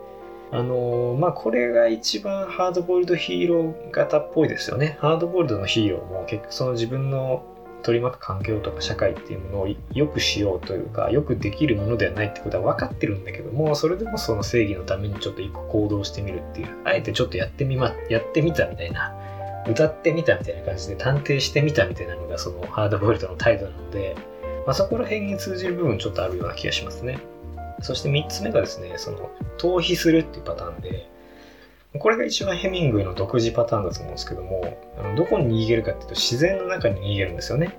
[0.52, 4.96] あのー、まあ、これが一番ハードボイルドヒーロー型っぽいですよね。
[5.00, 7.44] ハードボイルドのヒーローも結局その自分の
[7.86, 19.14] 取り巻く環境とか社会っていうものを良くしようというか、よくできるものではないってことは分かってるんだけども、それでもその正義のためにちょっと一個行動してみるっていう、あえてちょっとやってみま、やってみたみたいな、
[19.68, 24.16] 歌ってみたみたいな感じで探偵してみたみたいなのがそのハードボイルドの態度なので、
[24.66, 27.20] まあ、そこら辺に通じる部分ちょっとあるような気がしますね。
[27.82, 31.08] そして3つ目がですね、その逃避するっていうパターンで、
[31.98, 37.78] これが一番ヘミングウェイの独自パターンだと思うんですけども、あのどこに逃げるかっていうと自然の中に逃げるんですよね。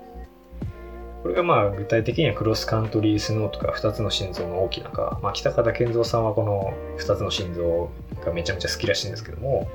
[1.23, 7.89] これがまあ具体的にはクロスカントリースノーとか2つの心臓の大きなか、まあ、北方健三さんはこの2つの心臓
[8.23, 9.67] がめちゃめちゃ好きらしいんですけども、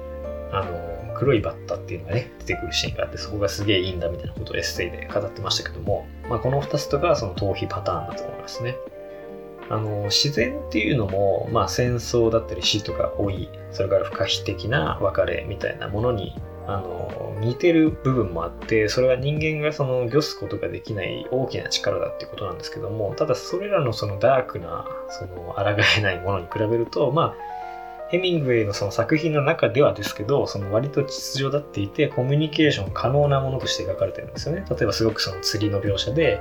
[0.53, 8.77] あの、黒いバッタっていうのがね、出てくるシーンがあって、そこがすげえいいんだみたいなことをエッセイで語ってましたけども、まあ、この2つとかその逃避パターンだと思いますね。
[9.71, 16.35] あの自然っていうのも、まあ、戦争だったり死とか老いそれから不可避的な別れみたいなものに
[16.67, 25.63] あの似てる部分もあってそれは人間がその御すことができない大きな力だっていうことなんですけどもただそれらのそのダークなその抗
[25.99, 27.35] えないものに比べるとまあ
[28.13, 34.67] ヘミングウェイのその作品の中ではですけど、その割と秩序だっていて、コミュニケーション可能なものとして描かれてるんですよね。
[34.69, 36.39] 例えばすごくその釣りの描写で、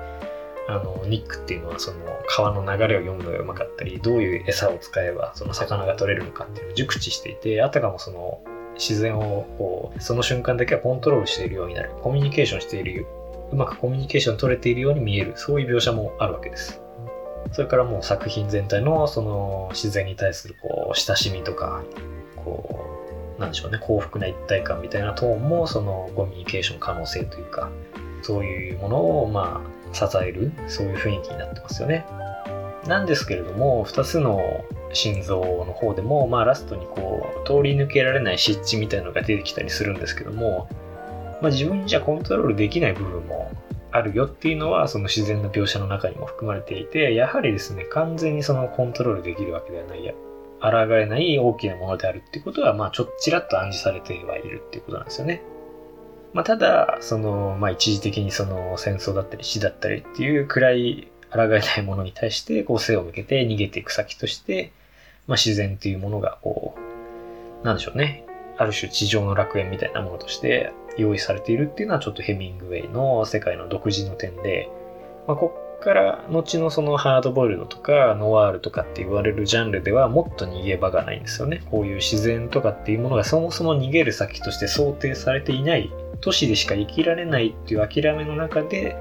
[0.67, 8.41] あのニックっていうのはその川の流れを読むのがうまかったりどういう餌を使えばその魚が取れるのかっていうのを熟知していてあたかもその
[8.75, 11.91] 自然をこうその瞬間だけはコントロールしているようになる。
[12.01, 13.05] コミュニケーションしている
[13.51, 16.81] うまくコミュニケーション取れているように見えるそういう描写もあるわけです。
[17.51, 21.83] それからもう作品全体のその自然に対するこう親しみとか
[22.37, 22.87] こ
[23.37, 27.69] うなんでしょうね幸福な一体感みたいなトーンもそのコミュニケーション可能性というか
[28.21, 32.05] そういうものをまあ支える、そういう雰囲気になってますよね。
[32.87, 34.63] なんですけれども、2つの
[34.93, 40.67] 心臓の方でも、まあラストにこう、通り抜けられない湿地みたいなのが出てきたりするんですけども、
[41.41, 43.51] まあ自分じゃコントロールできない部分も
[43.91, 50.13] あるよっていうのは、その自然の描写の中にも含まれていて、やはりですね、完全にそのコントロールできるわけではないや、
[50.61, 55.43] 抗えない大きなものであるっていうことは、まあちょっちらっと暗示されてはいるっていうことなんですよね。
[56.33, 64.71] まあ、ただ、その、まあ、一時的にその戦争だったり死だったりっていう暗い抗えないものに対して、こう背を向けて逃げていく先として、
[65.27, 66.75] まあ、自然というものが、こ
[67.61, 68.25] う、なんでしょうね。
[68.57, 74.69] ある種地上の楽園みたいなものとして用意されているっていうのはちょっとヘミングウェイの世界の独自の点で、
[75.27, 81.63] まあ、こから後のそのハードボイルドとかノワールとかって言われるジャンルではもっと逃げ場がないんですよね。
[81.69, 88.95] こういう自然とかっていうものがそもそも逃げる先として想定されていない都市でしか生きられないっていう諦めの中で、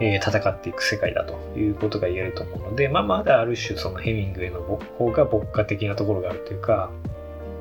[0.00, 6.90] えー、戦っていく世界だということが言えると思うので、まあ、まだある種そのヘミングウェイの方が牧歌的なところがあるというか、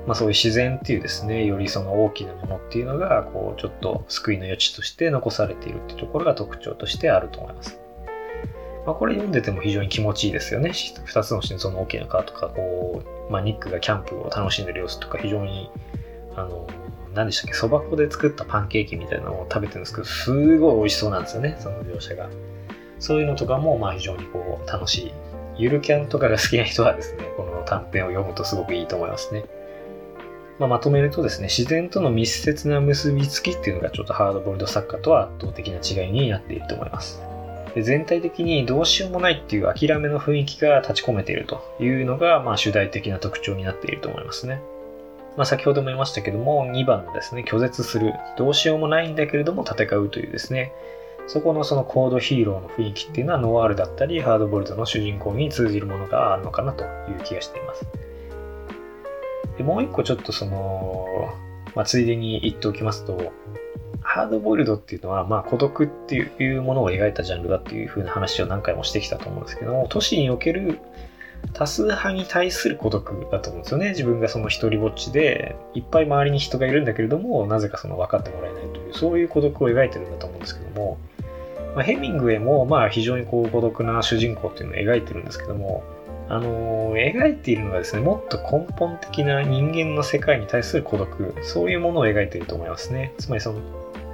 [0.07, 7.78] まあ、そういう自然っていうですね、よりその大きなものっていうのが、こう、ちょっと救いの余地として残されているっていうところが特徴としてあると思います。
[8.85, 10.71] まあ、これ読んでても非常に気持ちいいですよね。
[11.05, 15.69] 二つの心臓の大きな川とか、こう、まあ、ニックがキャンプを楽しんでる様子とか、非常に、
[16.35, 16.67] あの、
[17.13, 22.29] 何でしたっけ、そば粉で作ったパンケーキみたいなのを食べてるんですけど、すごい美味しそうなんですよね、その描写が。
[22.99, 25.13] そういうのとかも、まあ非常にこう、楽しい。
[25.57, 29.43] ゆるキャンとかが好きな人はですね、この短編を読むとすごくいいと思いますね。
[30.57, 37.28] まあ、まとめるとですね、自然との密接な結びつきっていうのがちょっとハードボイルド作家とは圧倒的な違いになっていると思います。
[37.75, 44.61] で全体的にどうしようもないっていう諦めの雰囲気が立ち込めているというのが、まあ、主題的な特徴になっていると思いますね。
[45.37, 50.73] まあ、先ほども言いましたけども、2番のですね、拒絶する、どうしようもないんだけれども戦うというですね、
[51.27, 57.85] そこのそのコードヒーローの雰囲気っていうのはノワールだったり、ハードボルトの主人公に通じるものがあるのかなという気がしています。
[59.57, 61.05] でもう一個ちょっとその、
[61.75, 63.31] まあ、ついでに言っておきますと、
[64.11, 70.79] ハードボイルドっていうのは、まあ、孤独っていうものを描いたジャンルだっていう風な話を何回もしてきたと思うんですけども、都市における
[71.53, 73.89] 多数派に対する孤独だと思うんですよね。
[73.89, 80.97] 自分がその一人ぼっちで、いっぱい周りに人がいるんだけれども、なぜかその分かってもらえないという、そういう孤独を描いてるんだと思うんですけども、
[81.75, 85.83] まあ、ヘミングウェイも、まあ、非常にこう孤独な主人公っていうのを描いてるんですけども、
[86.29, 93.13] あのー、描いているのがですね、もっと根本的な人間の世界に対する孤独、そういうものを描いていると思いますね。
[93.19, 93.59] つまりその、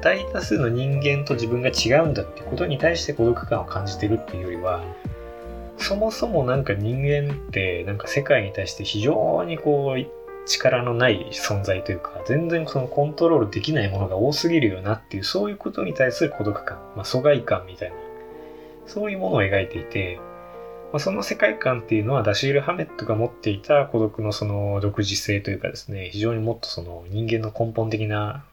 [0.05, 4.83] 大多数の人間と自分が違うんだってことに対して孤独感を感じてるっていうよりは、
[5.79, 17.95] そもそもなんか人間ってなんか世界に対して非常にこう力のない存在というか全然そのコントロールできないものが多すぎるよなっていうそういうことに対する孤独感、まあ、疎外感みたいな
[18.85, 20.19] そういうものを描いていて、
[20.93, 28.45] まあ、その世界観っていうのはダシール・ハメットが持っていた孤独のその独自性というかですね非常にもっとその人間の根本的な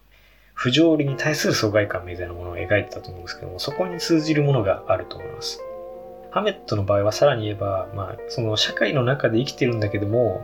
[0.55, 5.61] 不条理に対する疎外感みたいなものを描いてたと思うんですけどもそこに通じるものがあると思います。
[6.33, 10.41] ハメットの場合はさらに言えば、まあ、その社会の中で生きてるんだけども、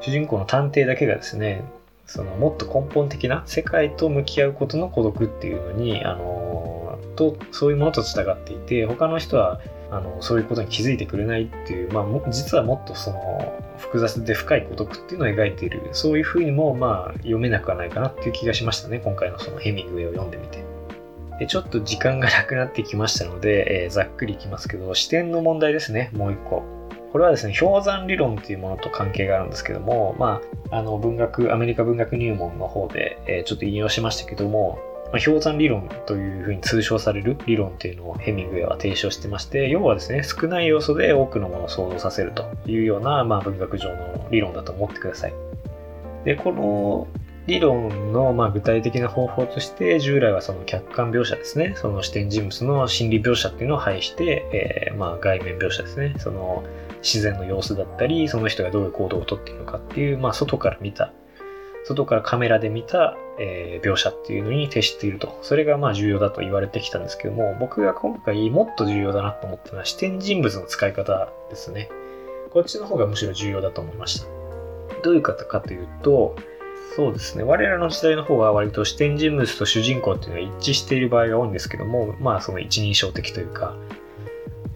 [0.00, 1.64] 主人公の探偵だけがですね、
[2.04, 9.60] そのもっと根本的な世界と向き合うことの孤独っていうのに、あの、と、そういうものと従っていて、他の人は、
[9.90, 20.64] あの、そういうことに気づいてくれないっていう、まあ、実はもっとその、複雑で深い孤独っていうのを描いている、そういうふうにも、まあ、読めなくはないかなっていう気がしましたね、今回のそのヘミングウェイを読んでみて。
[21.40, 26.62] でちょっと時間がなくなってきましたので、えー、ざっくりいきますけど、視点の問題ですね、もう一個。
[27.12, 34.78] これはですね、氷山理論っていうものと関係があるんですけども、まあ、あの、文学、アメリカ文学入門の方で、えー、ちょっと引用しましたけども、
[35.12, 45.34] まあ、氷山理論というふうに通称される理論っていうのをヘミングウェイは提唱してまして、要はですね、少ない要素で多くのものを想像させるというような、まあ、文学上の理論だと思ってください。
[46.24, 47.08] で、この
[47.46, 56.62] 理論のま具体的な方法として従来はその客観描写ですねその視点人物の心理描写っていうのを排して、えー、ま外面描写ですねその
[57.02, 61.12] 自然の様子だったりその人がどういう行動をとっているのかっていう、まあ、外から見た
[61.84, 65.38] 外からカメラで見た、えー、描写っていうのに徹していると。
[65.40, 71.88] それがまあ重要だと言われてきたんですけども僕が今回もっと重要だなと思ったのは視点人物の使い方ですね。
[72.52, 74.26] こっちの方がむしろ重要だと思いました。
[75.02, 76.36] どういう方かというと
[76.96, 77.44] そうですね。
[77.44, 83.76] 我らの時代の方は割と視点人物と主人公っていうのは一致している場合が多いんですけども、まあその一人称的というか、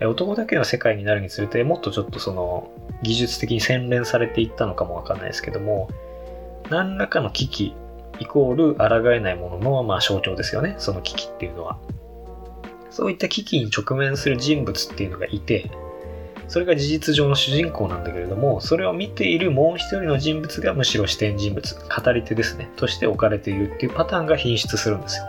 [0.00, 2.70] 男だけの世界になるにつれてもっとちょっとその
[3.02, 5.88] 技術的に洗練されていったのかもわかんないですけども、
[6.70, 7.74] 何らかの危機
[8.20, 10.76] イコール抗えないもののまあ象徴ですよね。
[10.78, 11.78] その危機っていうのは。
[12.90, 15.70] そういった危機に直面する人物っていうのがいて、
[16.48, 25.24] それが事実上の主人公なんだけれども、それを見ているもう一人の人物がむしろ視点人物、語り手ですね、として置かれているっていうパターンが品質するんですよ。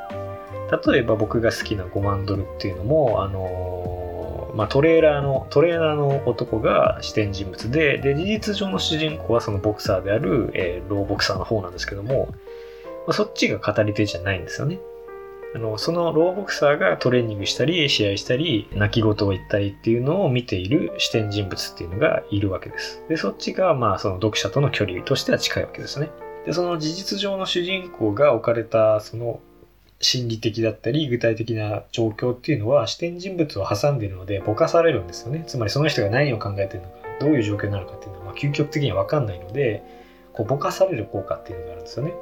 [0.86, 12.30] 例えば僕が好きな5万ドルっていうのも、あのー、まあ、トレーラーの、トレーナーの男が視点人物で、で、事実上の主人公はそのボクサーである、えー、ローボクサーの方なんですけども、
[13.08, 14.80] まあ、そっちが語り手じゃないんですよね。
[15.56, 23.02] あの、そのローボクサーがトレーニングしたり、試合したり、泣き言を言ったりっていうのを見ている視点人物っていうのがいるわけです。
[23.08, 26.10] で、そっちが、まあ、その読者との距離としては近いわけですね。
[26.46, 29.40] で、その事実上の主人公が置かれた、その、
[30.02, 35.46] 心理的だったり、具体的な状況っていうのは、視点人物を挟んでいるので、ぼかされるんですよね。
[35.48, 39.84] つまり、その人が何を考えてるのか、どういう状況なのかっていうのは、まあ、究極的にはわかんないので、
[40.34, 42.14] こう、ぼかされる効果っていうのがあるんですよね。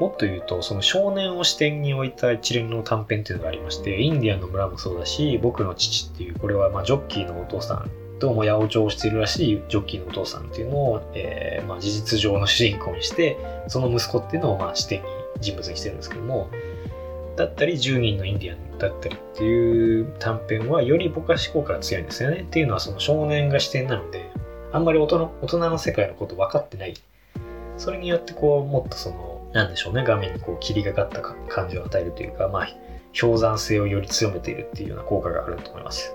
[0.00, 7.90] もっと言うと、その少年を視点に置いた一連の短編っていうのがありまして、インディアンの村もそうだし、僕の父っていう、これはまジョッキーのお父さん
[8.20, 15.08] どうも八百長をしているらしいジョッキーのお父さんっていうのを、えー、ま、事実上の主人公にして、その息子っていうのをま視点に
[15.40, 16.50] 人物にしてるんですけども、
[17.36, 22.40] だったり10人のインディアンだったりっていう短編はよりぼかし効果が強いんですよね。
[22.40, 24.30] っていうのはその少年が視点なので、
[24.70, 26.94] あんまり大人大人の世界のこと分かってない。
[27.78, 32.68] それによってこう、もっとその、なんでしょうね、画面にこう霧がかった感じを与えるというか、まあ、
[33.18, 36.14] 氷山性をより強めているっていうような効果があると思います。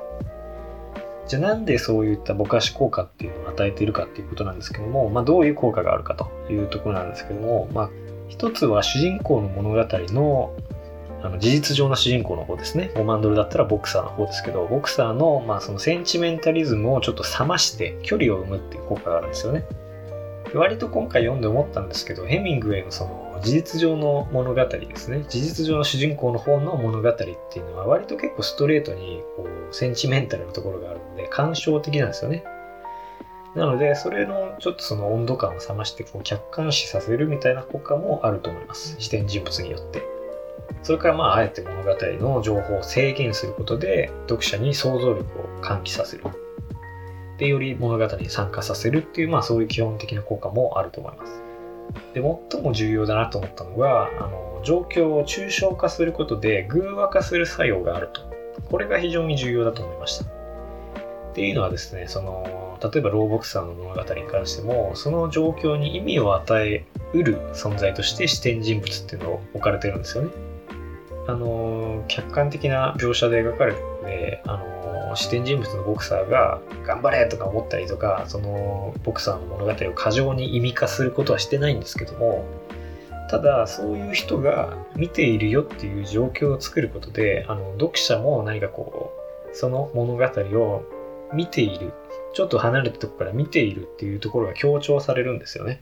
[1.27, 7.89] じゃあなんでそういったぼかし効果っていうのを与えているかっていうことなんですけども、まあ、どういう効果があるかというところなんですけども、まあ、
[8.27, 10.55] 一つは主人公の物語の
[11.23, 12.91] あの事実上の主人公の方ですね。
[12.93, 19.65] 5万ドルだったらボクサーの方ですけど、ボクサーの,、まあそのセンチメンタリズムをちょっと冷まして距離を生むっていう効果があるんですよね。
[20.53, 25.25] 割と今回読んで思ったんですけど、ヘミングウェイのその事実上の物語ですね。
[25.27, 32.43] 事実上の主人公の方の物語っていうのは割と結構ストレートにこうセンチメンタルなところがあるので、感傷的なんですよね。
[33.55, 38.95] なので、それのちょっとその温度感を冷ましてこう客観視させるみたいな効果もあると思います。
[38.99, 40.03] 視点人物によって。
[40.83, 46.23] それからまああえて物語の情報を制限することで読者に想像力を喚起させる。
[47.37, 51.44] で、より物語に参加させるっていう、まあそういう基本的な効果もあると思います。
[52.13, 52.21] で、
[52.51, 58.21] 最も重要だなと思ったのが、あの、状況を抽象化することで偶話化する作用があると。
[58.69, 60.25] これが非常に重要だと思いました。
[60.25, 60.27] っ
[61.33, 70.31] ていうのはですね、その、例えばローボクサーの物語に関しても、その状況に意味を与えうる存在として視点人物っていうのを置かれてるんですよね。
[71.27, 73.85] あの客観的な描写で描かれてる
[74.45, 82.45] の、の視点人物のボクサーが頑張れとか思ったりとかそのボクサーの物語を過剰に意味化することはしてないんですけども
[83.29, 89.13] ただそういう人が見ているよっていう状況を作ることであの読者も何かこ
[89.51, 90.83] うその物語を
[91.33, 91.93] 見ている
[92.33, 95.79] ちょっと離れたとこから見ているっていうところが強調されるんですよね。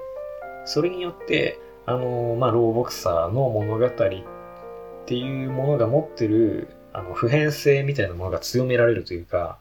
[0.65, 3.89] それによってあのまあローボクサーの物語っ
[5.05, 9.57] ていうものが持ってるあの普遍性みたいなものが強められるというか、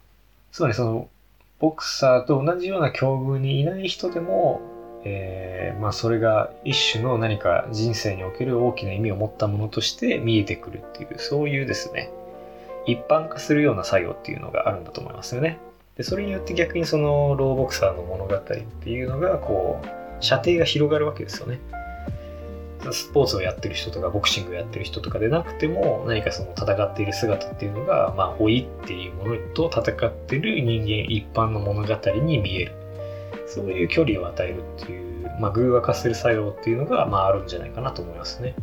[0.52, 1.08] つまりその
[1.58, 4.60] ボクサーと同じような境遇にいない人でも、
[5.04, 12.10] えー、まあそれが一種の何か人生における大きな意味を持ったものとして見えてくるっていう、そういうですね、
[12.86, 15.58] 一般化するような作用っていうのがあるんだと思いますよね。
[15.96, 19.86] で、それによって逆にそのローボクサーの物語っていうのがこう、
[20.20, 21.60] 射程が広がるわけですよね。
[22.90, 32.72] スポーツをやってる人とかボクシングをやってる人とかでなくても何かその戦っている姿っていうのが、まあ、老いっていうものと戦ってる人間一般の物語に見える
[33.46, 38.54] そういう距離を与えるっていう、まあ、偶話化する作用っていうのが、まあ、あるんじゃないかなと思いますね。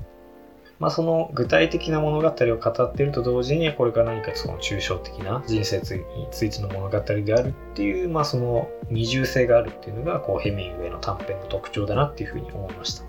[0.79, 13.08] まあ、その具体的な物語を語っていると同時にこれから何かその抽象的な人生についての物語であるっていう、まあ、その二重性があるっていうのがこうヘミングウェイの短編の特徴だなっていうふうに思いました。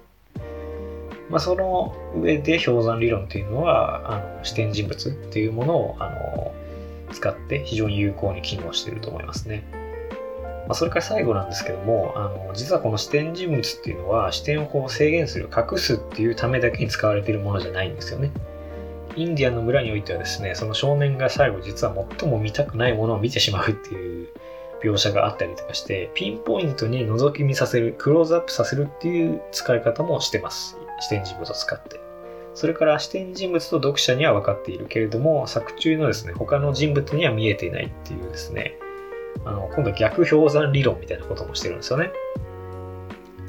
[1.30, 6.52] まあ、その上で氷山理論っていうのはあの視点人物っていうものをあの
[7.12, 9.64] 使って非常に有効に機能していると思いますね。
[10.66, 18.30] まあ、それから最後なんですけどもあの実はこの視点人物っていうのは視点をこう制限する隠すっていうためだけに使われているものじゃないんですよね。
[19.16, 24.28] インディアンの村においてはですねその少年が最後実は最も見たくないものを見てしまうっていう
[24.82, 32.00] 描写があったりとかしてピンポイントに覗き見させるクローズアップさせるっていう使い方もしてます視点人物を使って。
[32.54, 38.76] それから視点人物と読者には分かっているけれども、作中のですね、他の人物には見えていないっていうですね、
[39.44, 42.10] あの、今度は逆氷山理論みたいなこともしてるんですよね。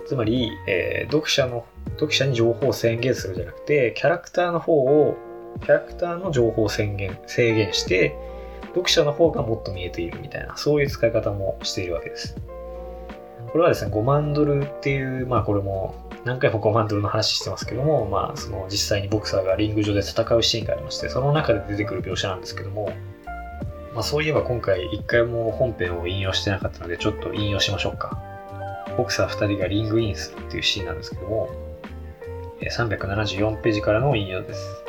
[0.06, 5.18] つまり、えー、読者の、読者に情報を宣言するじゃなくて、キャラクターの方を、
[5.62, 8.16] キャラクターの情報を宣言、制限して、
[8.70, 12.36] 読者の方がもっと見えているみたいな、そういう使い方もしているわけです。
[13.52, 22.94] これはですね、5万ドルっていう、まあこれも何回も5万ドルの話してますけども、まあ、その実際にボクサーがリング上で戦うシーンがありまして、その中で出てくる描写なんですけども、
[23.94, 28.22] まあ、そういえば今回一回も本編を引用してなかったので、ちょっと引用しましょうか。
[28.98, 31.50] ボクサー2人がリングインするっていうシーンなんですけども、
[32.62, 34.84] 374ページからの引用です。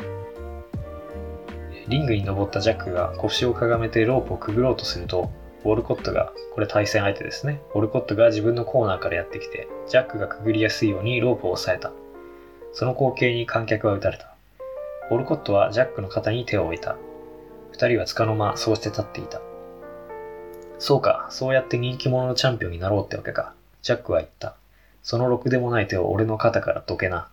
[1.87, 5.31] リングに登ったジャックが腰をかがめてロープをくぐろうとすると、
[5.63, 7.61] ウォルコットが、これ対戦相手ですね。
[7.73, 11.93] ウォルコットが自分のコーナーからやってきて、ジャックがくぐりやすいようにロープを押さえた。
[12.73, 14.35] その光景に観客は撃たれた。
[15.09, 16.97] ウォルコットはジャックの肩に手を置いた。
[17.71, 19.41] 二人はつかの間、そうして立っていた。
[20.79, 23.53] そうか、そうやって人気者のチャンピオンになろうってわけか。
[23.81, 24.55] ジャックは言った。
[25.01, 27.29] そのろくでもない手を俺の肩からどけな。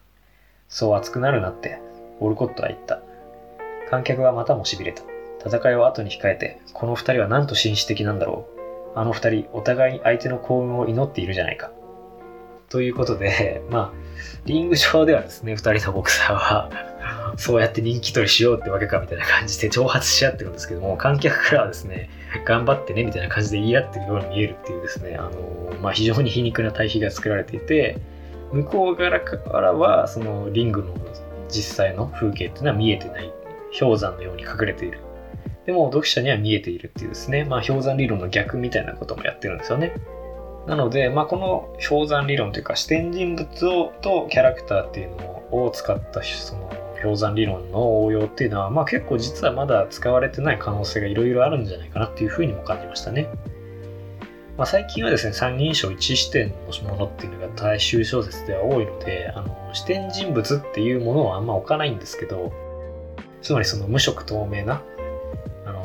[0.69, 1.81] そう熱くなるなって、
[2.21, 3.01] ウォルコットは言った。
[3.91, 5.03] 観客はまたも痺れた。
[5.45, 8.99] 戦いを後に控えて、この二人はなんと紳士的なんだろう。
[8.99, 11.73] あの二人、お互いに相手の幸運を祈っているじゃないか。
[12.69, 14.01] ということで、 まあ、
[14.45, 16.71] リング上ではですね、二人のボクサーは
[17.37, 22.11] そうやって人気取りしようってわけかみたいな感じで挑発し合ってるんですけども、観客からはですね、
[22.45, 25.31] 頑張ってねみたいな感じで言い合ってるように見えるっていうですね、あの
[25.81, 27.97] まあ、非常に皮肉な対比が作られていて、
[28.53, 30.95] 向こう側からは、そのリングの
[31.49, 33.33] 実際の風景っていうのは見えてない。
[33.79, 34.99] 氷山のように隠れている。
[35.71, 39.95] でも読者には見えているっていうですね、まあ、氷山理論の逆みたいなこともやってるんですよね。
[40.67, 53.29] なので、まあ、この氷山理論というか視点人物をとキャラクターっていうのを使ったその氷山理論の応用っていうのは、まあ、結構実はまだ使われてない可能性がいろいろあるんじゃないかなっていうふうにも感じましたね。
[54.59, 62.53] まあ、最近はですね、三人称一視点のものっていうのが大衆小説では多いので、あの視点人物っていうものはあんま置かないんですけど、
[63.41, 64.83] つまりその無色透明な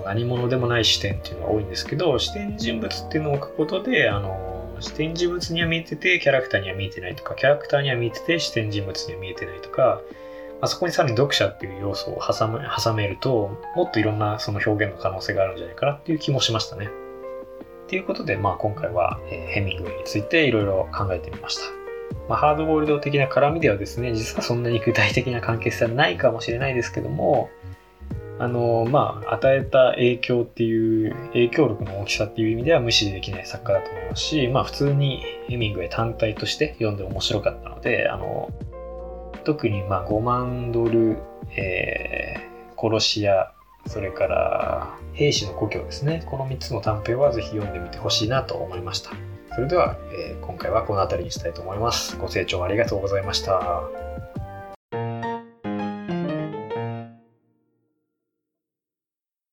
[0.05, 10.01] 何者でもない視点っていうのが多いんですけど、視点人物っていうのを置くことで、あの視点人物には見えてて、キャラクターには見えてないとか、キャラクターには見えてて、視点人物には見えてないとか、
[10.61, 16.89] まあ、そこにさらに読者っていう要素を挟め挟めると、もっといろんなその表現の可能性があるんじゃないかなっていう気もしましたね。
[17.87, 21.63] ということで、まあ、今回は、え、ヘミングウェイについていろいろ考えてみました。
[22.27, 27.49] まあ、ハードボールド的な絡みではですね、実はそんなに具体的な関係性はないかもしれないですけども、
[28.37, 38.51] あの、まあ、与えた影響っていう、影響力の大きさっていう意味では無視できない作家だと思いますし、まあ、普通にヘミングウェイ単体として読んで面白かったので、あの、
[39.45, 41.17] 特にまあ5万ドル、
[41.55, 43.53] えー、殺し屋、
[43.87, 46.23] それから兵士の故郷ですね。
[46.25, 49.11] この3つの短編はぜひ読んでみてほしいなと思いました。
[49.53, 52.17] それでは、えー、今回はこの辺りにしたいと思います。
[52.17, 54.04] ご清聴ありがとうございました。